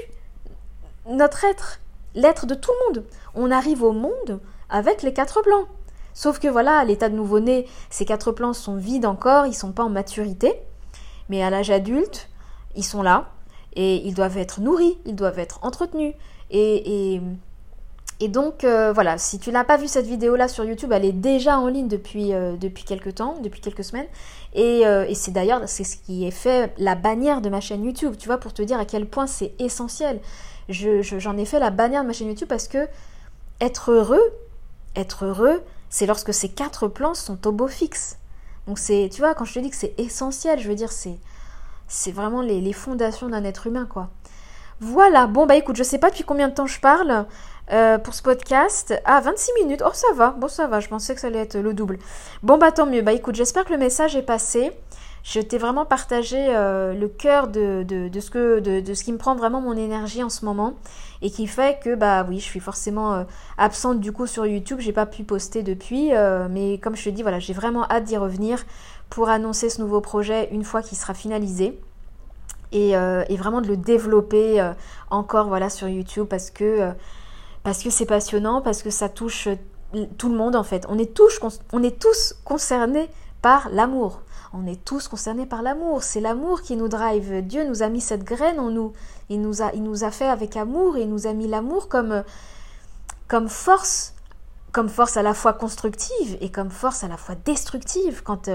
notre 1.10 1.44
être, 1.44 1.80
l'être 2.14 2.46
de 2.46 2.54
tout 2.54 2.72
le 2.72 2.94
monde. 2.94 3.06
On 3.34 3.50
arrive 3.50 3.82
au 3.82 3.92
monde 3.92 4.40
avec 4.70 5.02
les 5.02 5.14
quatre 5.14 5.42
plans. 5.42 5.66
Sauf 6.14 6.40
que 6.40 6.48
voilà, 6.48 6.78
à 6.78 6.86
l'état 6.86 7.10
de 7.10 7.16
nouveau-né, 7.16 7.68
ces 7.90 8.06
quatre 8.06 8.32
plans 8.32 8.54
sont 8.54 8.78
vides 8.78 9.06
encore, 9.06 9.48
ils 9.48 9.54
sont 9.54 9.72
pas 9.72 9.84
en 9.84 9.90
maturité. 9.90 10.54
Mais 11.30 11.44
à 11.44 11.50
l'âge 11.50 11.72
adulte, 11.72 12.30
ils 12.76 12.86
sont 12.86 13.02
là 13.02 13.32
et 13.76 13.98
ils 14.06 14.14
doivent 14.14 14.38
être 14.38 14.62
nourris, 14.62 14.98
ils 15.06 15.16
doivent 15.16 15.40
être 15.40 15.60
entretenus. 15.64 16.14
Et, 16.52 17.20
et, 18.20 18.28
donc 18.30 18.64
euh, 18.64 18.94
voilà, 18.94 19.18
si 19.18 19.40
tu 19.40 19.52
n'as 19.52 19.64
pas 19.64 19.78
vu 19.78 19.88
cette 19.88 20.06
vidéo-là 20.06 20.48
sur 20.48 20.64
YouTube, 20.64 20.92
elle 20.94 21.06
est 21.06 21.12
déjà 21.12 21.60
en 21.60 21.68
ligne 21.68 21.88
depuis, 21.88 22.34
euh, 22.34 22.56
depuis 22.56 22.84
quelques 22.84 23.16
temps, 23.16 23.36
depuis 23.42 23.62
quelques 23.62 23.84
semaines. 23.84 24.08
Et, 24.54 24.86
euh, 24.86 25.06
et 25.08 25.16
c'est 25.16 25.32
d'ailleurs 25.32 25.62
c'est 25.68 25.84
ce 25.84 25.98
qui 25.98 26.26
est 26.26 26.32
fait 26.32 26.74
la 26.78 26.96
bannière 26.96 27.42
de 27.42 27.50
ma 27.50 27.60
chaîne 27.60 27.84
YouTube, 27.84 28.16
tu 28.18 28.28
vois, 28.28 28.38
pour 28.38 28.54
te 28.54 28.62
dire 28.62 28.80
à 28.80 28.86
quel 28.86 29.06
point 29.06 29.28
c'est 29.28 29.54
essentiel. 29.60 30.20
J'en 30.70 31.02
je, 31.02 31.38
ai 31.38 31.46
fait 31.46 31.60
la 31.60 31.70
bannière 31.70 32.04
de 32.04 32.08
ma 32.08 32.14
chaîne 32.14 32.30
YouTube 32.30 32.48
parce 32.48 32.68
que 32.68 32.88
être 33.60 33.92
heureux, 33.92 34.34
être 34.96 35.26
heureux, 35.26 35.62
c'est 35.90 36.06
lorsque 36.06 36.34
ces 36.34 36.50
quatre 36.50 36.88
plans 36.88 37.14
sont 37.14 37.46
au 37.48 37.52
beau 37.52 37.68
fixe. 37.68 38.18
Donc 38.68 38.80
c'est, 38.80 39.10
tu 39.12 39.22
vois, 39.22 39.36
quand 39.36 39.46
je 39.46 39.54
te 39.54 39.60
dis 39.60 39.70
que 39.70 39.76
c'est 39.76 39.94
essentiel, 40.00 40.60
je 40.60 40.68
veux 40.68 40.76
dire, 40.76 40.92
c'est, 40.92 41.18
c'est 41.88 42.12
vraiment 42.12 42.42
les, 42.42 42.74
fondations 42.74 43.30
d'un 43.30 43.44
être 43.44 43.68
humain, 43.68 43.88
quoi. 43.90 44.10
Voilà, 44.82 45.28
bon 45.28 45.46
bah 45.46 45.56
écoute, 45.56 45.78
je 45.78 45.84
sais 45.84 46.00
pas 46.00 46.10
depuis 46.10 46.26
combien 46.26 46.50
de 46.50 46.54
temps 46.54 46.68
je 46.68 46.82
parle 46.82 47.26
euh, 47.72 47.98
pour 47.98 48.14
ce 48.14 48.22
podcast. 48.22 48.94
Ah, 49.06 49.22
26 49.22 49.52
minutes, 49.64 49.84
oh 49.86 49.92
ça 49.94 50.08
va, 50.16 50.32
bon 50.32 50.50
ça 50.50 50.68
va, 50.68 50.82
je 50.82 50.90
pensais 50.90 51.16
que 51.16 51.22
ça 51.22 51.28
allait 51.28 51.40
être 51.40 51.58
le 51.58 51.74
double. 51.74 51.98
Bon 52.44 52.58
bah 52.58 52.72
tant 52.72 52.86
mieux, 52.86 53.02
bah 53.02 53.14
écoute, 53.14 53.36
j'espère 53.36 53.64
que 53.64 53.72
le 53.72 53.80
message 53.80 54.16
est 54.18 54.22
passé. 54.22 54.72
Je 55.24 55.40
t'ai 55.40 55.58
vraiment 55.58 55.86
partagé 55.86 56.38
euh, 56.40 56.94
le 56.94 57.08
cœur 57.08 57.48
de, 57.48 57.82
de, 57.84 58.20
ce 58.20 58.30
que, 58.30 58.60
de, 58.60 58.94
ce 58.94 59.04
qui 59.04 59.12
me 59.12 59.18
prend 59.18 59.34
vraiment 59.34 59.60
mon 59.60 59.76
énergie 59.76 60.22
en 60.22 60.30
ce 60.30 60.46
moment 60.46 60.76
et 61.24 61.32
qui 61.32 61.48
fait 61.48 61.80
que 61.82 61.96
bah 61.96 62.24
oui 62.30 62.38
je 62.38 62.44
suis 62.44 62.60
forcément 62.60 63.14
euh, 63.14 63.24
absente 63.58 64.00
du 64.02 64.12
coup 64.12 64.28
sur 64.28 64.46
YouTube. 64.46 64.80
J'ai 64.82 64.94
pas 64.94 65.08
pu 65.08 65.24
poster 65.24 65.64
depuis 65.64 66.12
mais 66.52 66.78
comme 66.78 66.96
je 66.96 67.06
te 67.06 67.10
dis 67.10 67.24
voilà 67.24 67.40
j'ai 67.40 67.54
vraiment 67.54 67.86
hâte 67.90 68.04
d'y 68.04 68.18
revenir 68.18 68.64
pour 69.10 69.30
annoncer 69.30 69.70
ce 69.70 69.82
nouveau 69.82 70.02
projet 70.02 70.50
une 70.52 70.64
fois 70.64 70.82
qu'il 70.82 70.98
sera 70.98 71.14
finalisé 71.14 71.80
et, 72.72 72.92
et, 72.92 73.38
vraiment 73.38 73.62
de 73.62 73.68
le 73.68 73.78
développer 73.78 74.72
encore 75.10 75.48
voilà 75.48 75.70
sur 75.70 75.88
YouTube 75.88 76.28
parce 76.28 76.50
que 76.50 76.92
parce 77.64 77.84
que 77.84 77.90
c'est 77.90 78.06
passionnant 78.06 78.62
parce 78.62 78.84
que 78.84 78.90
ça 78.90 79.08
touche 79.08 79.48
tout 80.18 80.30
le 80.30 80.36
monde 80.36 80.56
en 80.56 80.64
fait 80.64 80.86
on 80.90 80.98
est 80.98 81.14
tous 81.14 81.40
on 81.72 81.84
est 81.84 82.00
tous 82.02 82.36
concernés 82.44 83.10
par 83.42 83.70
l'amour 83.72 84.22
on 84.58 84.66
est 84.68 84.84
tous 84.86 85.10
concernés 85.10 85.46
par 85.46 85.62
l'amour. 85.62 86.02
C'est 86.02 86.22
l'amour 86.22 86.62
qui 86.62 86.78
nous 86.78 86.88
drive. 86.88 87.42
Dieu 87.46 87.68
nous 87.68 87.84
a 87.84 87.90
mis 87.90 88.00
cette 88.00 88.24
graine 88.24 88.58
en 88.60 88.70
nous. 88.70 88.94
Il 89.28 89.42
nous 89.42 89.62
a, 89.62 89.74
il 89.74 89.84
nous 89.84 90.06
a 90.06 90.12
fait 90.12 90.28
avec 90.28 90.56
amour 90.56 90.98
il 90.98 91.10
nous 91.10 91.28
a 91.28 91.34
mis 91.34 91.48
l'amour 91.48 91.90
comme, 91.90 92.24
comme 93.28 93.50
force, 93.50 94.14
comme 94.72 94.88
force 94.88 95.18
à 95.18 95.24
la 95.24 95.34
fois 95.34 95.52
constructive 95.52 96.38
et 96.40 96.52
comme 96.52 96.70
force 96.70 97.04
à 97.04 97.10
la 97.10 97.18
fois 97.18 97.36
destructive 97.36 98.24
quand, 98.24 98.50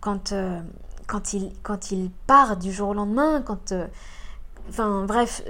quand, 0.00 0.34
quand, 1.06 1.32
il, 1.32 1.52
quand 1.62 1.90
il 1.90 2.10
part 2.26 2.56
du 2.56 2.72
jour 2.72 2.90
au 2.90 2.94
lendemain, 2.94 3.42
quand... 3.42 3.72
Enfin 4.68 5.04
bref, 5.04 5.42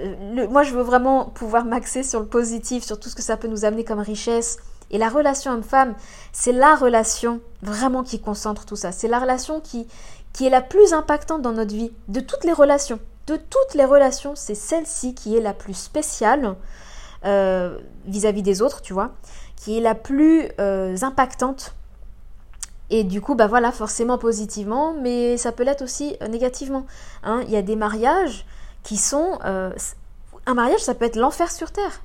moi 0.49 0.63
je 0.63 0.75
veux 0.75 0.83
vraiment 0.83 1.27
pouvoir 1.27 1.65
m'axer 1.65 2.03
sur 2.03 2.21
le 2.21 2.27
positif, 2.27 2.85
sur 2.85 2.99
tout 2.99 3.11
ce 3.11 3.15
que 3.15 3.23
ça 3.23 3.37
peut 3.37 3.49
nous 3.49 3.65
amener 3.67 3.85
comme 3.85 3.99
richesse, 3.99 4.59
et 4.91 4.99
la 4.99 5.09
relation 5.09 5.53
homme-femme, 5.53 5.95
c'est 6.33 6.53
la 6.53 6.75
relation 6.75 7.41
vraiment 7.63 8.03
qui 8.03 8.21
concentre 8.21 8.65
tout 8.65 8.77
ça. 8.77 8.93
C'est 8.93 9.09
la 9.09 9.21
relation 9.21 9.61
qui, 9.61 9.87
qui 10.33 10.47
est 10.47 10.51
la 10.51 10.63
plus 10.63 10.93
impactante 10.93 11.43
dans 11.43 11.53
notre 11.53 11.75
vie, 11.75 11.93
de 12.09 12.21
toutes 12.21 12.45
les 12.45 12.53
relations. 12.53 12.99
De 13.27 13.37
toutes 13.37 13.75
les 13.75 13.85
relations, 13.85 14.35
c'est 14.35 14.57
celle-ci 14.57 15.15
qui 15.15 15.37
est 15.37 15.41
la 15.41 15.53
plus 15.53 15.75
spéciale 15.75 16.57
euh, 17.25 17.79
vis-à-vis 18.07 18.43
des 18.43 18.63
autres, 18.63 18.83
tu 18.83 18.93
vois, 18.93 19.13
qui 19.55 19.79
est 19.79 19.81
la 19.81 19.95
plus 19.95 20.49
euh, 20.59 20.97
impactante. 21.03 21.75
Et 22.91 23.05
du 23.05 23.21
coup, 23.21 23.35
bah 23.35 23.47
voilà, 23.47 23.73
forcément 23.73 24.19
positivement, 24.19 24.95
mais 25.01 25.37
ça 25.37 25.53
peut 25.53 25.63
l'être 25.63 25.83
aussi 25.83 26.17
euh, 26.23 26.29
négativement. 26.29 26.87
Hein. 27.23 27.43
Il 27.47 27.51
y 27.51 27.57
a 27.57 27.63
des 27.63 27.77
mariages 27.77 28.45
qui 28.83 28.97
sont... 28.97 29.39
un 29.43 30.55
mariage, 30.55 30.81
ça 30.81 30.95
peut 30.95 31.05
être 31.05 31.17
l'enfer 31.17 31.51
sur 31.51 31.71
Terre. 31.71 32.03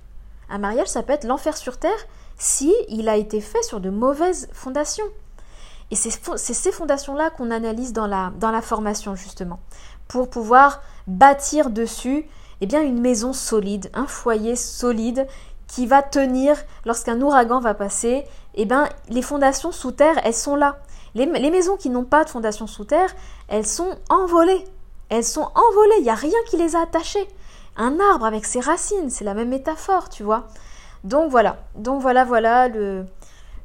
Un 0.49 0.57
mariage, 0.57 0.87
ça 0.87 1.03
peut 1.03 1.13
être 1.13 1.23
l'enfer 1.23 1.57
sur 1.57 1.77
Terre 1.77 2.05
si 2.37 2.73
il 2.89 3.07
a 3.09 3.15
été 3.15 3.41
fait 3.41 3.63
sur 3.63 3.79
de 3.79 3.89
mauvaises 3.89 4.49
fondations. 4.51 5.05
Et 5.91 5.95
c'est 5.95 6.11
ces 6.35 6.71
fondations-là 6.71 7.29
qu'on 7.29 7.51
analyse 7.51 7.93
dans 7.93 8.07
la, 8.07 8.33
dans 8.39 8.51
la 8.51 8.61
formation, 8.61 9.15
justement, 9.15 9.59
pour 10.07 10.29
pouvoir 10.29 10.81
bâtir 11.07 11.69
dessus 11.69 12.27
eh 12.61 12.65
bien, 12.65 12.81
une 12.81 13.01
maison 13.01 13.33
solide, 13.33 13.89
un 13.93 14.07
foyer 14.07 14.55
solide 14.55 15.27
qui 15.67 15.87
va 15.87 16.01
tenir 16.01 16.55
lorsqu'un 16.85 17.21
ouragan 17.21 17.59
va 17.59 17.73
passer. 17.73 18.25
Eh 18.55 18.65
bien, 18.65 18.89
les 19.09 19.21
fondations 19.21 19.71
sous 19.71 19.91
terre, 19.91 20.19
elles 20.23 20.33
sont 20.33 20.55
là. 20.55 20.77
Les, 21.15 21.25
maisons 21.25 21.77
qui 21.77 21.89
n'ont 21.89 22.03
pas 22.03 22.25
de 22.25 22.29
fondation 22.29 22.67
sous 22.67 22.83
terre, 22.83 23.15
elles 23.47 23.65
sont 23.65 23.91
envolées. 24.09 24.65
Elles 25.09 25.23
sont 25.23 25.49
envolées, 25.55 25.95
il 25.99 26.03
n'y 26.03 26.09
a 26.09 26.15
rien 26.15 26.37
qui 26.49 26.57
les 26.57 26.75
a 26.75 26.81
attachées. 26.81 27.27
Un 27.77 27.99
arbre 27.99 28.25
avec 28.25 28.45
ses 28.45 28.59
racines, 28.59 29.09
c'est 29.09 29.23
la 29.23 29.33
même 29.33 29.49
métaphore, 29.49 30.09
tu 30.09 30.23
vois. 30.23 30.47
Donc 31.05 31.29
voilà, 31.29 31.57
donc 31.75 32.01
voilà, 32.01 32.25
voilà 32.25 32.67
le, 32.67 33.05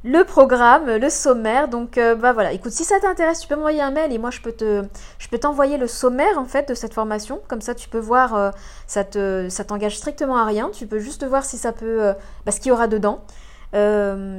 le 0.05 0.25
programme, 0.25 0.87
le 0.87 1.11
sommaire. 1.11 1.69
Donc 1.69 1.99
euh, 1.99 2.15
bah 2.15 2.33
voilà, 2.33 2.53
écoute, 2.53 2.73
si 2.73 2.85
ça 2.85 2.99
t'intéresse, 3.01 3.41
tu 3.41 3.49
peux 3.49 3.57
m'envoyer 3.57 3.83
un 3.83 3.91
mail 3.91 4.13
et 4.13 4.19
moi 4.19 4.31
je 4.31 4.41
peux 4.41 4.53
te, 4.53 4.83
je 5.19 5.29
peux 5.29 5.39
t'envoyer 5.39 5.77
le 5.77 5.87
sommaire 5.87 6.39
en 6.39 6.45
fait 6.45 6.69
de 6.69 6.75
cette 6.75 6.95
formation. 6.95 7.41
Comme 7.49 7.61
ça, 7.61 7.75
tu 7.75 7.89
peux 7.89 7.99
voir, 7.99 8.35
euh, 8.35 8.51
ça 8.87 9.05
te, 9.05 9.49
ça 9.49 9.65
t'engage 9.65 9.99
strictement 9.99 10.37
à 10.37 10.45
rien. 10.45 10.71
Tu 10.73 10.87
peux 10.87 10.99
juste 10.99 11.25
voir 11.25 11.45
si 11.45 11.59
ça 11.59 11.73
peut, 11.73 12.03
euh, 12.03 12.13
bah, 12.47 12.53
ce 12.53 12.61
qu'il 12.61 12.71
y 12.71 12.73
aura 12.73 12.89
dedans, 12.89 13.21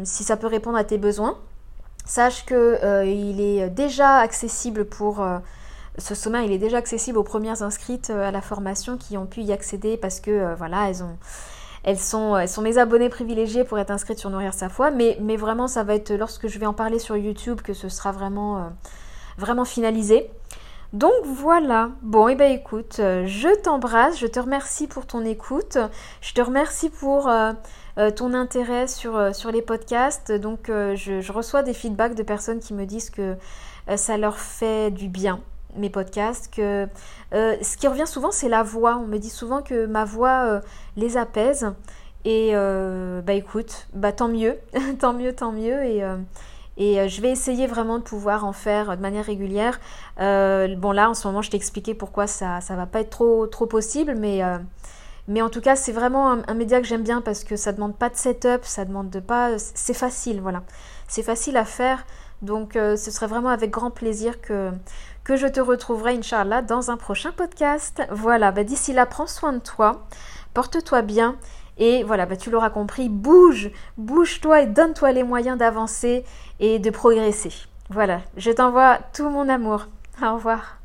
si 0.03 0.23
ça 0.23 0.37
peut 0.37 0.47
répondre 0.47 0.77
à 0.77 0.83
tes 0.83 0.97
besoins. 0.97 1.37
Sache 2.05 2.45
que 2.45 3.05
il 3.05 3.39
est 3.39 3.69
déjà 3.69 4.17
accessible 4.17 4.85
pour 4.85 5.23
ce 5.97 6.15
sommaire, 6.15 6.41
il 6.41 6.51
est 6.51 6.57
déjà 6.57 6.77
accessible 6.77 7.17
aux 7.17 7.23
premières 7.23 7.61
inscrites 7.61 8.09
à 8.09 8.31
la 8.31 8.41
formation 8.41 8.97
qui 8.97 9.17
ont 9.17 9.27
pu 9.27 9.41
y 9.41 9.53
accéder 9.53 9.95
parce 9.95 10.19
que 10.19 10.55
voilà, 10.55 10.89
elles 10.89 11.03
ont 11.03 11.15
elles 11.83 11.99
sont, 11.99 12.37
elles 12.37 12.49
sont 12.49 12.61
mes 12.61 12.77
abonnés 12.77 13.09
privilégiés 13.09 13.63
pour 13.63 13.79
être 13.79 13.91
inscrites 13.91 14.19
sur 14.19 14.29
Nourrir 14.29 14.53
sa 14.53 14.69
foi, 14.69 14.91
mais, 14.91 15.17
vraiment 15.35 15.67
ça 15.67 15.83
va 15.83 15.95
être 15.95 16.11
lorsque 16.11 16.47
je 16.47 16.59
vais 16.59 16.65
en 16.65 16.73
parler 16.73 16.99
sur 16.99 17.17
YouTube 17.17 17.61
que 17.61 17.73
ce 17.73 17.89
sera 17.89 18.11
vraiment, 18.11 18.71
euh, 19.39 19.65
finalisé. 19.65 20.29
Donc 20.93 21.13
voilà, 21.23 21.89
bon 22.01 22.27
et 22.27 22.33
eh 22.33 22.35
ben 22.35 22.51
écoute, 22.51 22.97
euh, 22.99 23.25
je 23.25 23.47
t'embrasse, 23.61 24.19
je 24.19 24.27
te 24.27 24.39
remercie 24.41 24.87
pour 24.87 25.05
ton 25.07 25.23
écoute, 25.23 25.77
je 26.19 26.33
te 26.33 26.41
remercie 26.41 26.89
pour 26.89 27.29
euh, 27.29 27.53
ton 28.13 28.33
intérêt 28.33 28.87
sur, 28.87 29.17
les 29.51 29.61
podcasts. 29.61 30.33
Donc 30.33 30.67
je, 30.67 31.31
reçois 31.31 31.63
des 31.63 31.73
feedbacks 31.73 32.13
de 32.13 32.23
personnes 32.23 32.59
qui 32.59 32.73
me 32.73 32.85
disent 32.85 33.09
que 33.09 33.37
ça 33.95 34.17
leur 34.17 34.37
fait 34.37 34.91
du 34.91 35.07
bien 35.07 35.41
mes 35.75 35.89
podcasts, 35.89 36.53
que 36.53 36.87
euh, 37.33 37.55
ce 37.61 37.77
qui 37.77 37.87
revient 37.87 38.07
souvent, 38.07 38.31
c'est 38.31 38.49
la 38.49 38.63
voix. 38.63 38.97
On 38.97 39.07
me 39.07 39.17
dit 39.17 39.29
souvent 39.29 39.61
que 39.61 39.85
ma 39.85 40.05
voix 40.05 40.45
euh, 40.45 40.61
les 40.97 41.17
apaise. 41.17 41.71
Et 42.23 42.51
euh, 42.53 43.21
bah 43.21 43.33
écoute, 43.33 43.87
bah 43.93 44.11
tant 44.11 44.27
mieux, 44.27 44.57
tant 44.99 45.13
mieux, 45.13 45.33
tant 45.33 45.51
mieux. 45.51 45.83
Et, 45.83 46.03
et 46.77 47.09
je 47.09 47.21
vais 47.21 47.31
essayer 47.31 47.67
vraiment 47.67 47.97
de 47.97 48.03
pouvoir 48.03 48.45
en 48.45 48.53
faire 48.53 48.95
de 48.95 49.01
manière 49.01 49.25
régulière. 49.25 49.79
bon 50.17 50.91
là, 50.91 51.09
en 51.09 51.13
ce 51.13 51.27
moment, 51.27 51.41
je 51.41 51.49
t'ai 51.49 51.57
expliqué 51.57 51.95
pourquoi 51.95 52.27
ça 52.27 52.61
ça 52.61 52.75
va 52.75 52.85
pas 52.85 53.01
être 53.01 53.09
trop 53.09 53.47
trop 53.47 53.65
possible, 53.65 54.15
mais 54.15 54.41
mais 55.27 55.41
en 55.41 55.49
tout 55.49 55.61
cas, 55.61 55.75
c'est 55.75 55.91
vraiment 55.91 56.31
un, 56.31 56.43
un 56.47 56.53
média 56.53 56.79
que 56.79 56.87
j'aime 56.87 57.03
bien 57.03 57.21
parce 57.21 57.43
que 57.43 57.55
ça 57.55 57.71
demande 57.71 57.95
pas 57.95 58.09
de 58.09 58.15
setup, 58.15 58.65
ça 58.65 58.85
demande 58.85 59.09
de 59.09 59.19
pas, 59.19 59.57
c'est 59.57 59.93
facile, 59.95 60.41
voilà, 60.41 60.61
c'est 61.07 61.23
facile 61.23 61.57
à 61.57 61.65
faire. 61.65 62.05
Donc, 62.43 62.73
ce 62.73 62.97
serait 62.97 63.27
vraiment 63.27 63.49
avec 63.49 63.71
grand 63.71 63.91
plaisir 63.91 64.41
que 64.41 64.71
que 65.23 65.35
je 65.35 65.47
te 65.47 65.59
retrouverai, 65.59 66.17
Inch'Allah, 66.17 66.61
dans 66.61 66.91
un 66.91 66.97
prochain 66.97 67.31
podcast. 67.31 68.01
Voilà, 68.11 68.51
bah, 68.51 68.63
d'ici 68.63 68.93
là, 68.93 69.05
prends 69.05 69.27
soin 69.27 69.53
de 69.53 69.59
toi, 69.59 70.07
porte-toi 70.53 71.01
bien. 71.01 71.37
Et 71.77 72.03
voilà, 72.03 72.25
bah, 72.25 72.37
tu 72.37 72.51
l'auras 72.51 72.69
compris, 72.69 73.09
bouge, 73.09 73.71
bouge-toi 73.97 74.61
et 74.61 74.67
donne-toi 74.67 75.11
les 75.11 75.23
moyens 75.23 75.57
d'avancer 75.57 76.25
et 76.59 76.79
de 76.79 76.89
progresser. 76.89 77.53
Voilà, 77.89 78.21
je 78.37 78.51
t'envoie 78.51 78.99
tout 79.13 79.29
mon 79.29 79.49
amour. 79.49 79.87
Au 80.21 80.35
revoir. 80.35 80.80